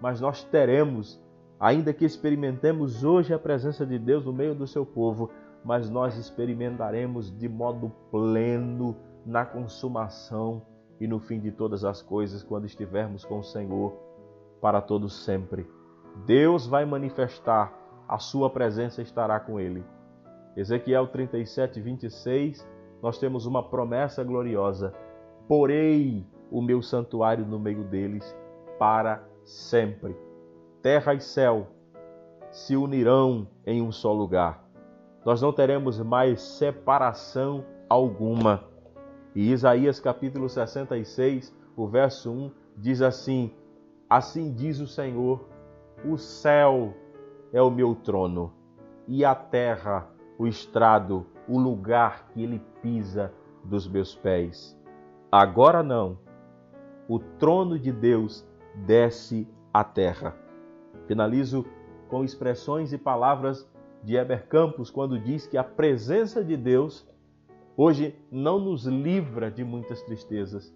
[0.00, 1.22] mas nós teremos,
[1.58, 5.30] ainda que experimentemos hoje a presença de Deus no meio do seu povo,
[5.64, 10.62] mas nós experimentaremos de modo pleno na consumação
[11.00, 13.92] e no fim de todas as coisas quando estivermos com o Senhor
[14.60, 15.68] para todos sempre.
[16.26, 17.72] Deus vai manifestar,
[18.08, 19.84] a sua presença estará com ele.
[20.56, 22.66] Ezequiel 37, 26,
[23.02, 24.92] nós temos uma promessa gloriosa:
[25.46, 28.36] Porei o meu santuário no meio deles
[28.78, 30.27] para sempre.
[30.82, 31.68] Terra e céu
[32.50, 34.64] se unirão em um só lugar.
[35.24, 38.64] Nós não teremos mais separação alguma.
[39.34, 43.52] E Isaías capítulo 66, o verso 1 diz assim:
[44.08, 45.48] Assim diz o Senhor:
[46.04, 46.94] O céu
[47.52, 48.52] é o meu trono
[49.06, 53.32] e a terra o estrado, o lugar que ele pisa
[53.64, 54.78] dos meus pés.
[55.32, 56.16] Agora não.
[57.08, 58.46] O trono de Deus
[58.86, 60.36] desce à terra.
[61.08, 61.64] Finalizo
[62.08, 63.66] com expressões e palavras
[64.04, 67.08] de Heber Campos quando diz que a presença de Deus
[67.74, 70.70] hoje não nos livra de muitas tristezas,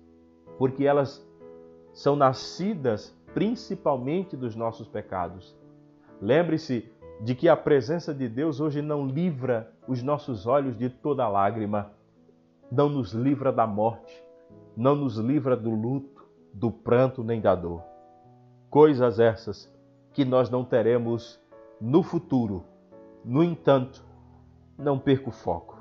[0.56, 1.22] porque elas
[1.92, 5.54] são nascidas principalmente dos nossos pecados.
[6.18, 6.90] Lembre-se
[7.20, 11.92] de que a presença de Deus hoje não livra os nossos olhos de toda lágrima,
[12.70, 14.24] não nos livra da morte,
[14.74, 17.82] não nos livra do luto, do pranto nem da dor.
[18.70, 19.70] Coisas essas
[20.12, 21.40] que nós não teremos
[21.80, 22.64] no futuro.
[23.24, 24.04] No entanto,
[24.78, 25.80] não perca o foco.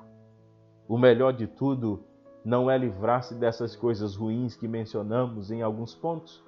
[0.87, 2.03] O melhor de tudo
[2.43, 6.43] não é livrar-se dessas coisas ruins que mencionamos em alguns pontos,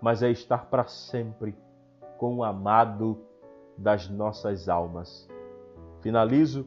[0.00, 1.56] mas é estar para sempre
[2.18, 3.18] com o amado
[3.76, 5.28] das nossas almas.
[6.00, 6.66] Finalizo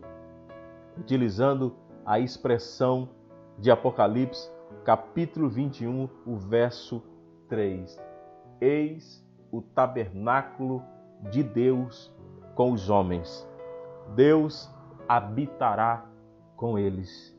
[0.97, 1.75] utilizando
[2.05, 3.09] a expressão
[3.57, 4.51] de Apocalipse,
[4.83, 7.01] capítulo 21, o verso
[7.47, 7.99] 3.
[8.59, 10.83] Eis o tabernáculo
[11.31, 12.13] de Deus
[12.55, 13.47] com os homens.
[14.15, 14.69] Deus
[15.07, 16.05] habitará
[16.55, 17.37] com eles.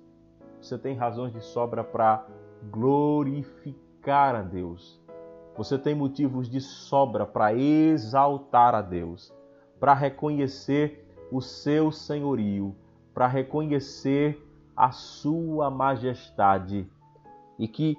[0.60, 2.26] Você tem razões de sobra para
[2.70, 5.00] glorificar a Deus.
[5.56, 9.32] Você tem motivos de sobra para exaltar a Deus
[9.80, 12.76] para reconhecer o seu senhorio,
[13.14, 14.46] para reconhecer
[14.76, 16.88] a sua majestade
[17.58, 17.96] e que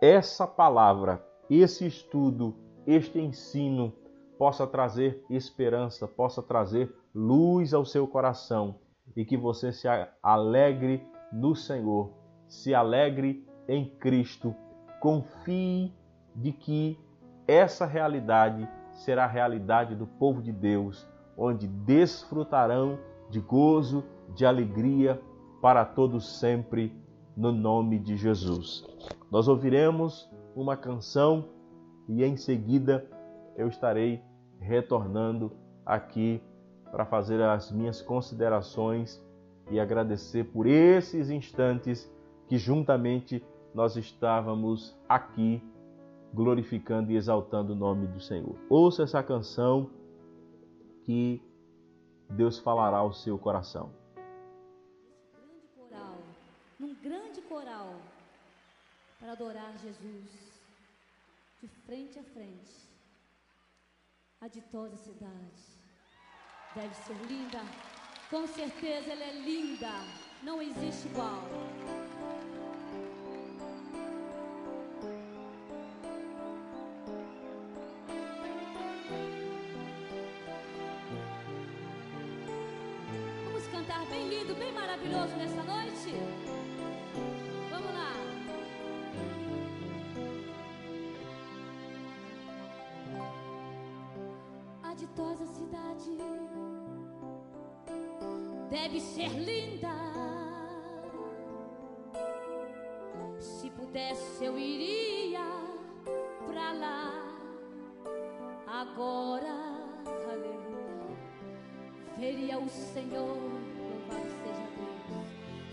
[0.00, 2.54] essa palavra, esse estudo,
[2.88, 3.92] este ensino
[4.38, 8.76] possa trazer esperança, possa trazer luz ao seu coração
[9.14, 9.86] e que você se
[10.22, 12.10] alegre no Senhor,
[12.46, 14.54] se alegre em Cristo,
[15.00, 15.92] confie
[16.34, 16.98] de que
[17.46, 21.06] essa realidade será a realidade do povo de Deus,
[21.36, 22.98] onde desfrutarão
[23.28, 24.02] de gozo,
[24.34, 25.20] de alegria
[25.60, 26.96] para todos sempre,
[27.36, 28.82] no nome de Jesus.
[29.30, 31.57] Nós ouviremos uma canção
[32.08, 33.06] e em seguida
[33.56, 34.22] eu estarei
[34.58, 35.52] retornando
[35.84, 36.42] aqui
[36.90, 39.22] para fazer as minhas considerações
[39.70, 42.10] e agradecer por esses instantes
[42.46, 43.44] que juntamente
[43.74, 45.62] nós estávamos aqui
[46.32, 48.56] glorificando e exaltando o nome do Senhor.
[48.68, 49.90] Ouça essa canção
[51.04, 51.42] que
[52.30, 53.90] Deus falará ao seu coração.
[55.32, 56.16] Grande coral,
[56.78, 57.94] num grande coral,
[59.18, 60.47] para adorar Jesus,
[61.60, 62.88] de frente a frente,
[64.40, 65.62] a ditosa cidade.
[66.74, 67.60] Deve ser linda,
[68.30, 69.90] com certeza ela é linda,
[70.42, 71.42] não existe igual.
[84.98, 86.57] maravilhoso nessa noite?
[98.82, 99.92] Deve ser linda.
[103.38, 105.46] Se pudesse, eu iria
[106.46, 107.12] pra lá
[108.66, 109.54] agora.
[110.30, 111.16] Aleluia.
[112.16, 113.36] Veria o Senhor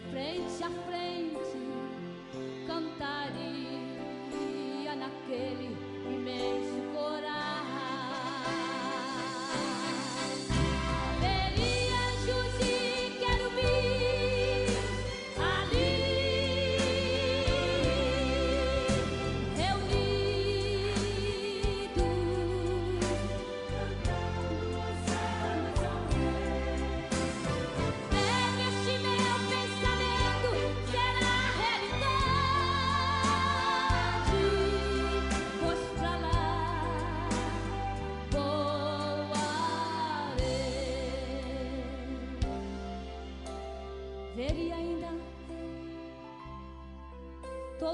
[0.10, 1.05] frente a frente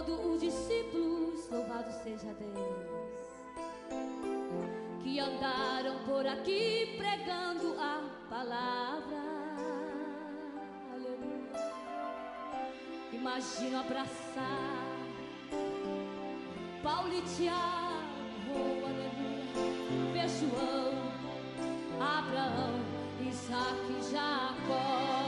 [0.04, 3.28] todos os discípulos, louvado seja Deus,
[5.04, 9.22] que andaram por aqui pregando a palavra.
[10.94, 11.52] Aleluia.
[13.14, 14.82] Imagino abraçar
[16.82, 20.94] Paulo e Tiago, aleluia, ver João,
[22.00, 22.80] Abraão,
[23.22, 25.21] Isaac e Jacó.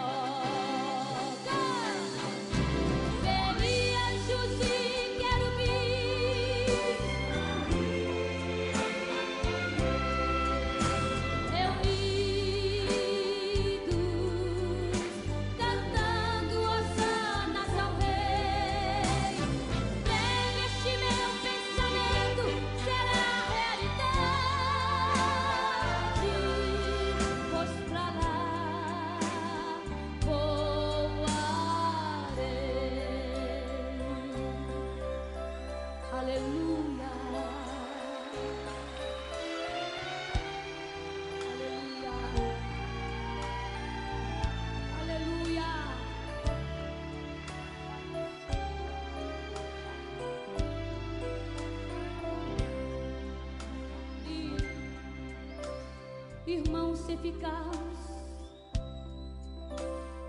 [56.73, 57.15] Irmãos, se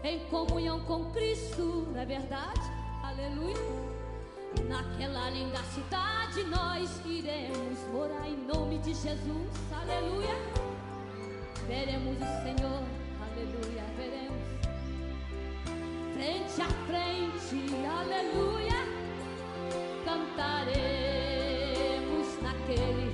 [0.02, 2.60] em comunhão com Cristo, não é verdade?
[3.02, 3.56] Aleluia.
[4.68, 10.36] Naquela linda cidade nós iremos morar em nome de Jesus, aleluia.
[11.66, 12.82] Veremos o Senhor,
[13.22, 14.44] aleluia, veremos
[16.12, 18.84] frente a frente, aleluia.
[20.04, 21.08] Cantaremos
[22.42, 23.13] naquele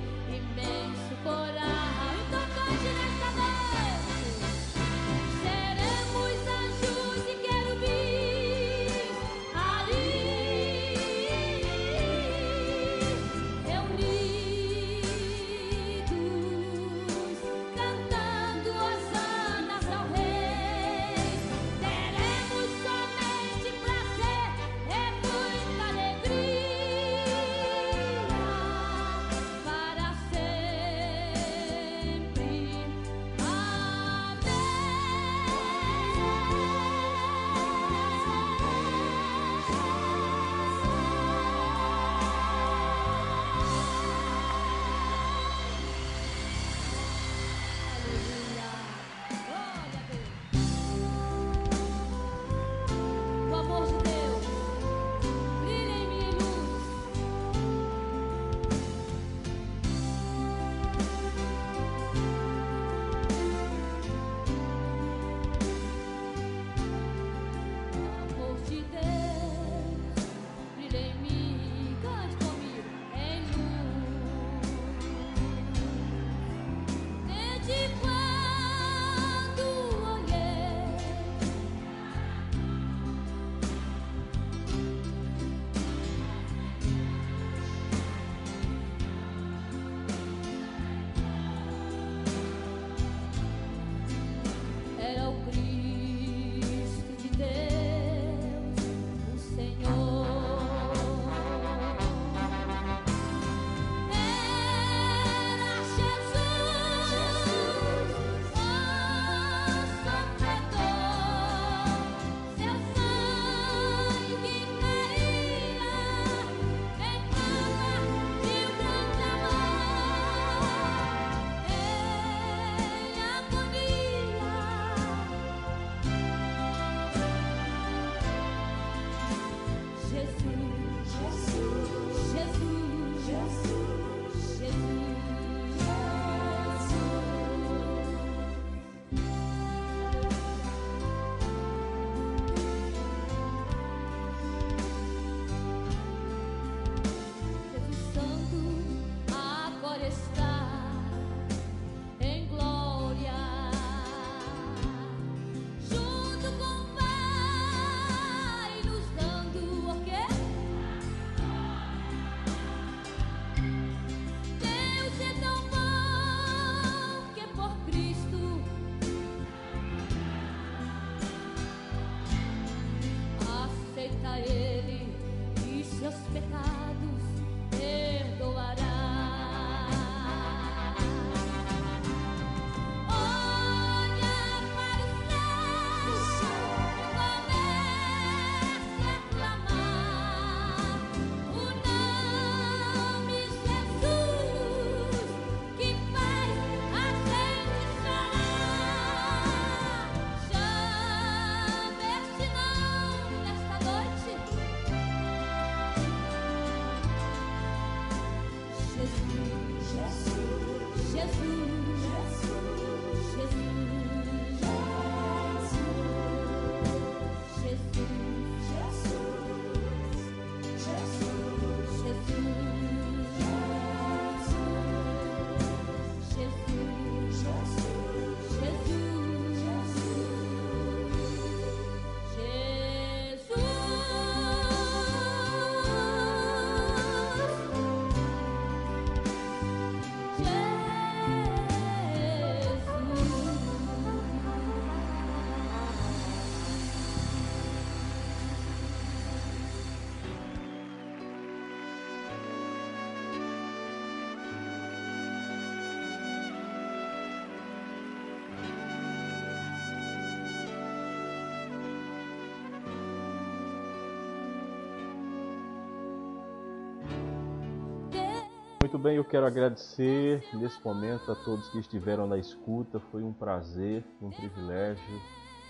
[268.91, 272.99] Muito bem, eu quero agradecer nesse momento a todos que estiveram na escuta.
[273.09, 275.21] Foi um prazer, um privilégio,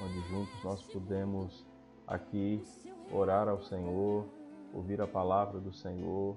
[0.03, 1.64] onde juntos nós pudemos
[2.07, 2.64] aqui
[3.11, 4.26] orar ao Senhor,
[4.73, 6.35] ouvir a palavra do Senhor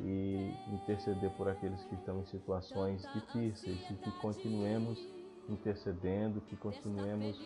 [0.00, 4.98] e interceder por aqueles que estão em situações difíceis e que continuemos
[5.46, 7.38] intercedendo, que continuemos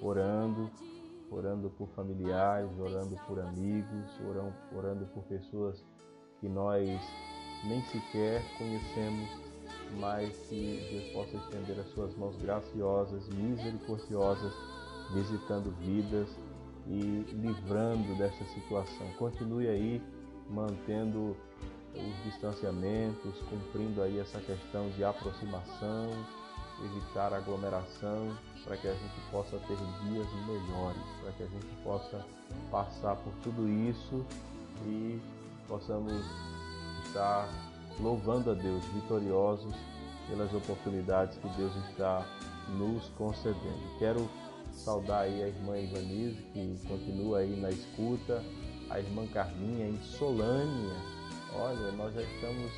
[0.00, 0.70] orando,
[1.32, 5.84] orando por familiares, orando por amigos, orando, orando por pessoas
[6.40, 6.88] que nós
[7.64, 9.28] nem sequer conhecemos,
[9.98, 14.52] mas que Deus possa estender as suas mãos graciosas, misericordiosas,
[15.12, 16.28] visitando vidas
[16.86, 19.06] e livrando dessa situação.
[19.18, 20.02] Continue aí
[20.48, 21.36] mantendo
[21.94, 26.10] os distanciamentos, cumprindo aí essa questão de aproximação,
[26.84, 32.24] evitar aglomeração, para que a gente possa ter dias melhores, para que a gente possa
[32.70, 34.24] passar por tudo isso
[34.86, 35.20] e
[35.66, 36.24] possamos
[37.10, 37.48] estar
[37.98, 39.74] louvando a Deus, vitoriosos
[40.28, 42.24] pelas oportunidades que Deus está
[42.78, 43.98] nos concedendo.
[43.98, 44.28] Quero
[44.72, 48.42] saudar aí a irmã Ivanise, que continua aí na escuta,
[48.88, 50.94] a irmã Carminha em Solânia.
[51.52, 52.70] Olha, nós já estamos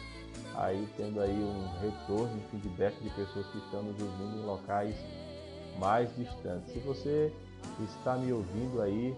[0.55, 4.97] aí tendo aí um retorno, um feedback de pessoas que estão nos ouvindo em locais
[5.79, 6.73] mais distantes.
[6.73, 7.31] Se você
[7.85, 9.15] está me ouvindo aí,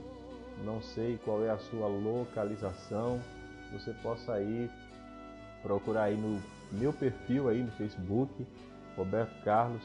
[0.64, 3.20] não sei qual é a sua localização,
[3.72, 4.70] você possa ir
[5.64, 8.46] procurar aí no meu perfil aí no Facebook,
[8.96, 9.82] Roberto Carlos,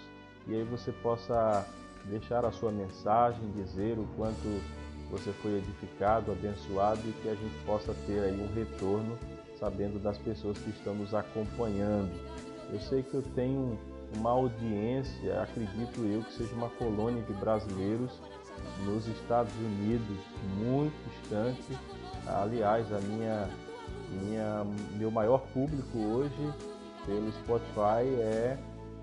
[0.48, 1.66] e aí você possa
[2.06, 4.62] deixar a sua mensagem, dizer o quanto
[5.10, 9.18] você foi edificado, abençoado e que a gente possa ter aí um retorno
[9.60, 12.12] sabendo das pessoas que estão nos acompanhando.
[12.72, 13.78] Eu sei que eu tenho
[14.16, 18.12] uma audiência, acredito eu, que seja uma colônia de brasileiros
[18.86, 20.18] nos Estados Unidos,
[20.58, 21.78] muito distante.
[22.28, 23.50] Aliás, a minha,
[24.12, 24.66] minha,
[24.98, 26.54] meu maior público hoje
[27.06, 28.58] pelo Spotify é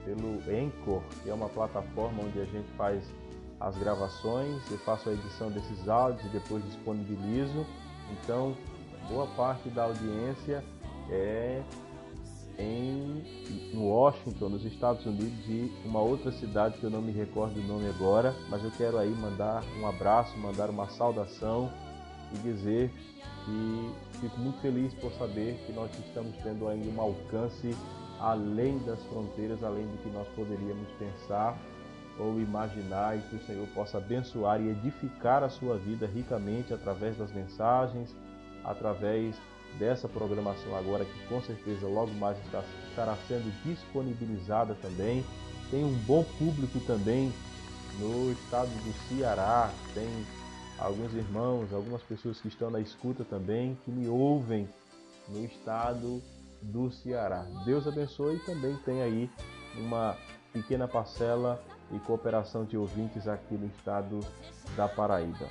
[0.04, 3.02] pelo Anchor, que é uma plataforma onde a gente faz
[3.58, 7.66] as gravações, eu faço a edição desses áudios e depois disponibilizo.
[8.12, 8.56] Então,
[9.08, 10.62] boa parte da audiência
[11.10, 11.62] é
[12.58, 13.24] em
[13.74, 17.88] Washington, nos Estados Unidos, e uma outra cidade que eu não me recordo o nome
[17.88, 21.70] agora, mas eu quero aí mandar um abraço, mandar uma saudação
[22.32, 22.90] e dizer
[23.44, 27.76] que fico muito feliz por saber que nós estamos tendo ainda um alcance
[28.20, 31.56] além das fronteiras, além do que nós poderíamos pensar
[32.18, 37.16] ou imaginar, e que o Senhor possa abençoar e edificar a sua vida ricamente através
[37.18, 38.14] das mensagens,
[38.64, 39.36] através
[39.78, 45.22] dessa programação agora, que com certeza logo mais estará sendo disponibilizada também.
[45.70, 47.30] Tem um bom público também
[47.98, 50.08] no estado do Ceará, tem
[50.78, 54.68] alguns irmãos, algumas pessoas que estão na escuta também, que me ouvem
[55.28, 56.22] no estado
[56.62, 57.44] do Ceará.
[57.64, 59.30] Deus abençoe e também tem aí
[59.78, 60.16] uma
[60.52, 61.62] pequena parcela
[61.92, 64.20] e cooperação de ouvintes aqui no estado
[64.76, 65.46] da Paraíba.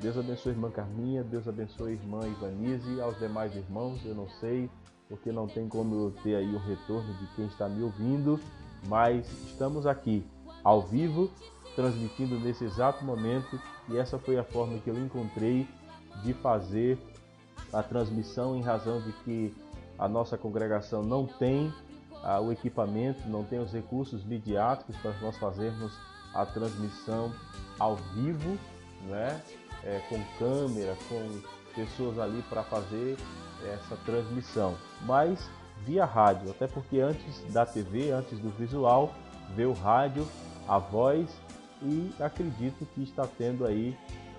[0.00, 4.00] Deus abençoe a irmã Carminha, Deus abençoe a irmã Ivanise aos demais irmãos.
[4.04, 4.70] Eu não sei,
[5.08, 8.40] porque não tem como eu ter aí o retorno de quem está me ouvindo,
[8.86, 10.24] mas estamos aqui
[10.62, 11.30] ao vivo,
[11.74, 15.66] transmitindo nesse exato momento e essa foi a forma que eu encontrei
[16.22, 16.98] de fazer
[17.72, 19.54] a transmissão em razão de que
[19.98, 21.72] a nossa congregação não tem
[22.22, 25.92] ah, o equipamento, não tem os recursos midiáticos para nós fazermos
[26.34, 27.32] a transmissão
[27.78, 28.58] ao vivo,
[29.08, 29.40] né?
[29.82, 31.40] É, com câmera, com
[31.74, 33.16] pessoas ali para fazer
[33.64, 35.50] essa transmissão, mas
[35.86, 39.14] via rádio, até porque antes da TV, antes do visual,
[39.54, 40.26] veio o rádio,
[40.70, 41.28] a voz
[41.82, 43.98] e acredito que está tendo aí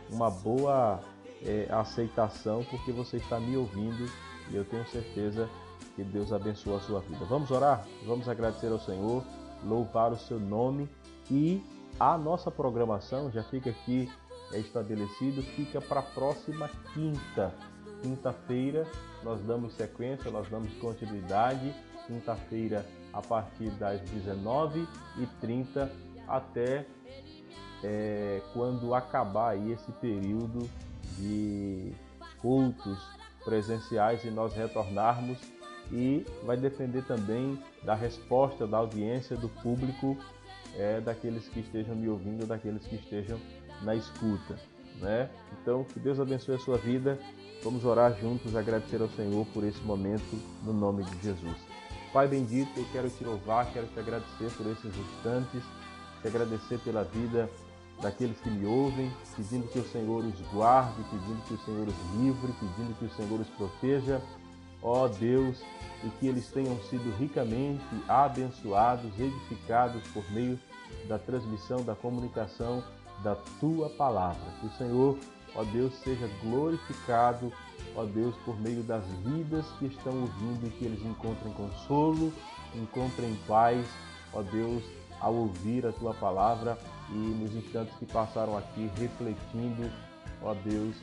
[0.09, 1.01] uma boa
[1.45, 4.09] é, aceitação porque você está me ouvindo
[4.49, 5.49] e eu tenho certeza
[5.93, 7.25] que Deus abençoe a sua vida.
[7.25, 7.85] Vamos orar?
[8.05, 9.25] Vamos agradecer ao Senhor,
[9.65, 10.87] louvar o seu nome
[11.29, 11.61] e
[11.99, 14.09] a nossa programação já fica aqui
[14.53, 17.53] é estabelecido, fica para a próxima quinta.
[18.01, 18.87] Quinta-feira
[19.21, 21.73] nós damos sequência, nós damos continuidade.
[22.07, 25.89] Quinta-feira a partir das 19h30
[26.35, 26.85] até
[27.83, 30.69] é, quando acabar aí esse período
[31.17, 31.93] de
[32.41, 32.97] cultos
[33.43, 35.37] presenciais e nós retornarmos
[35.91, 40.17] e vai depender também da resposta da audiência do público
[40.77, 43.39] é, daqueles que estejam me ouvindo, daqueles que estejam
[43.81, 44.57] na escuta,
[44.99, 45.29] né?
[45.61, 47.19] Então que Deus abençoe a sua vida.
[47.63, 51.57] Vamos orar juntos, agradecer ao Senhor por esse momento no nome de Jesus.
[52.13, 55.63] Pai bendito, eu quero te louvar, quero te agradecer por esses instantes,
[56.21, 57.49] te agradecer pela vida
[58.01, 62.19] daqueles que me ouvem, pedindo que o Senhor os guarde, pedindo que o Senhor os
[62.19, 64.21] livre, pedindo que o Senhor os proteja
[64.81, 65.61] ó Deus,
[66.03, 70.59] e que eles tenham sido ricamente abençoados, edificados por meio
[71.07, 72.83] da transmissão, da comunicação
[73.23, 74.41] da tua palavra.
[74.59, 75.17] Que o Senhor,
[75.55, 77.53] ó Deus, seja glorificado,
[77.95, 82.33] ó Deus, por meio das vidas que estão ouvindo e que eles encontrem consolo,
[82.73, 83.85] encontrem paz,
[84.33, 84.83] ó Deus,
[85.21, 86.77] ao ouvir a tua palavra
[87.09, 89.89] e nos instantes que passaram aqui refletindo,
[90.41, 90.95] ó Deus,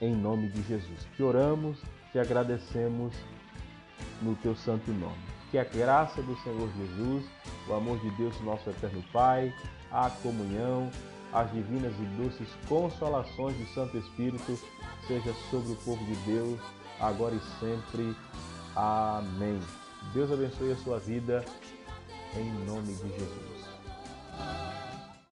[0.00, 1.06] em nome de Jesus.
[1.16, 1.78] Te oramos,
[2.12, 3.12] te agradecemos
[4.22, 5.18] no teu santo nome.
[5.50, 7.24] Que a graça do Senhor Jesus,
[7.68, 9.52] o amor de Deus, nosso eterno Pai,
[9.90, 10.90] a comunhão,
[11.32, 14.58] as divinas e doces consolações do Santo Espírito
[15.06, 16.60] seja sobre o povo de Deus,
[17.00, 18.16] agora e sempre.
[18.76, 19.60] Amém.
[20.12, 21.44] Deus abençoe a sua vida,
[22.36, 23.64] em nome de Jesus.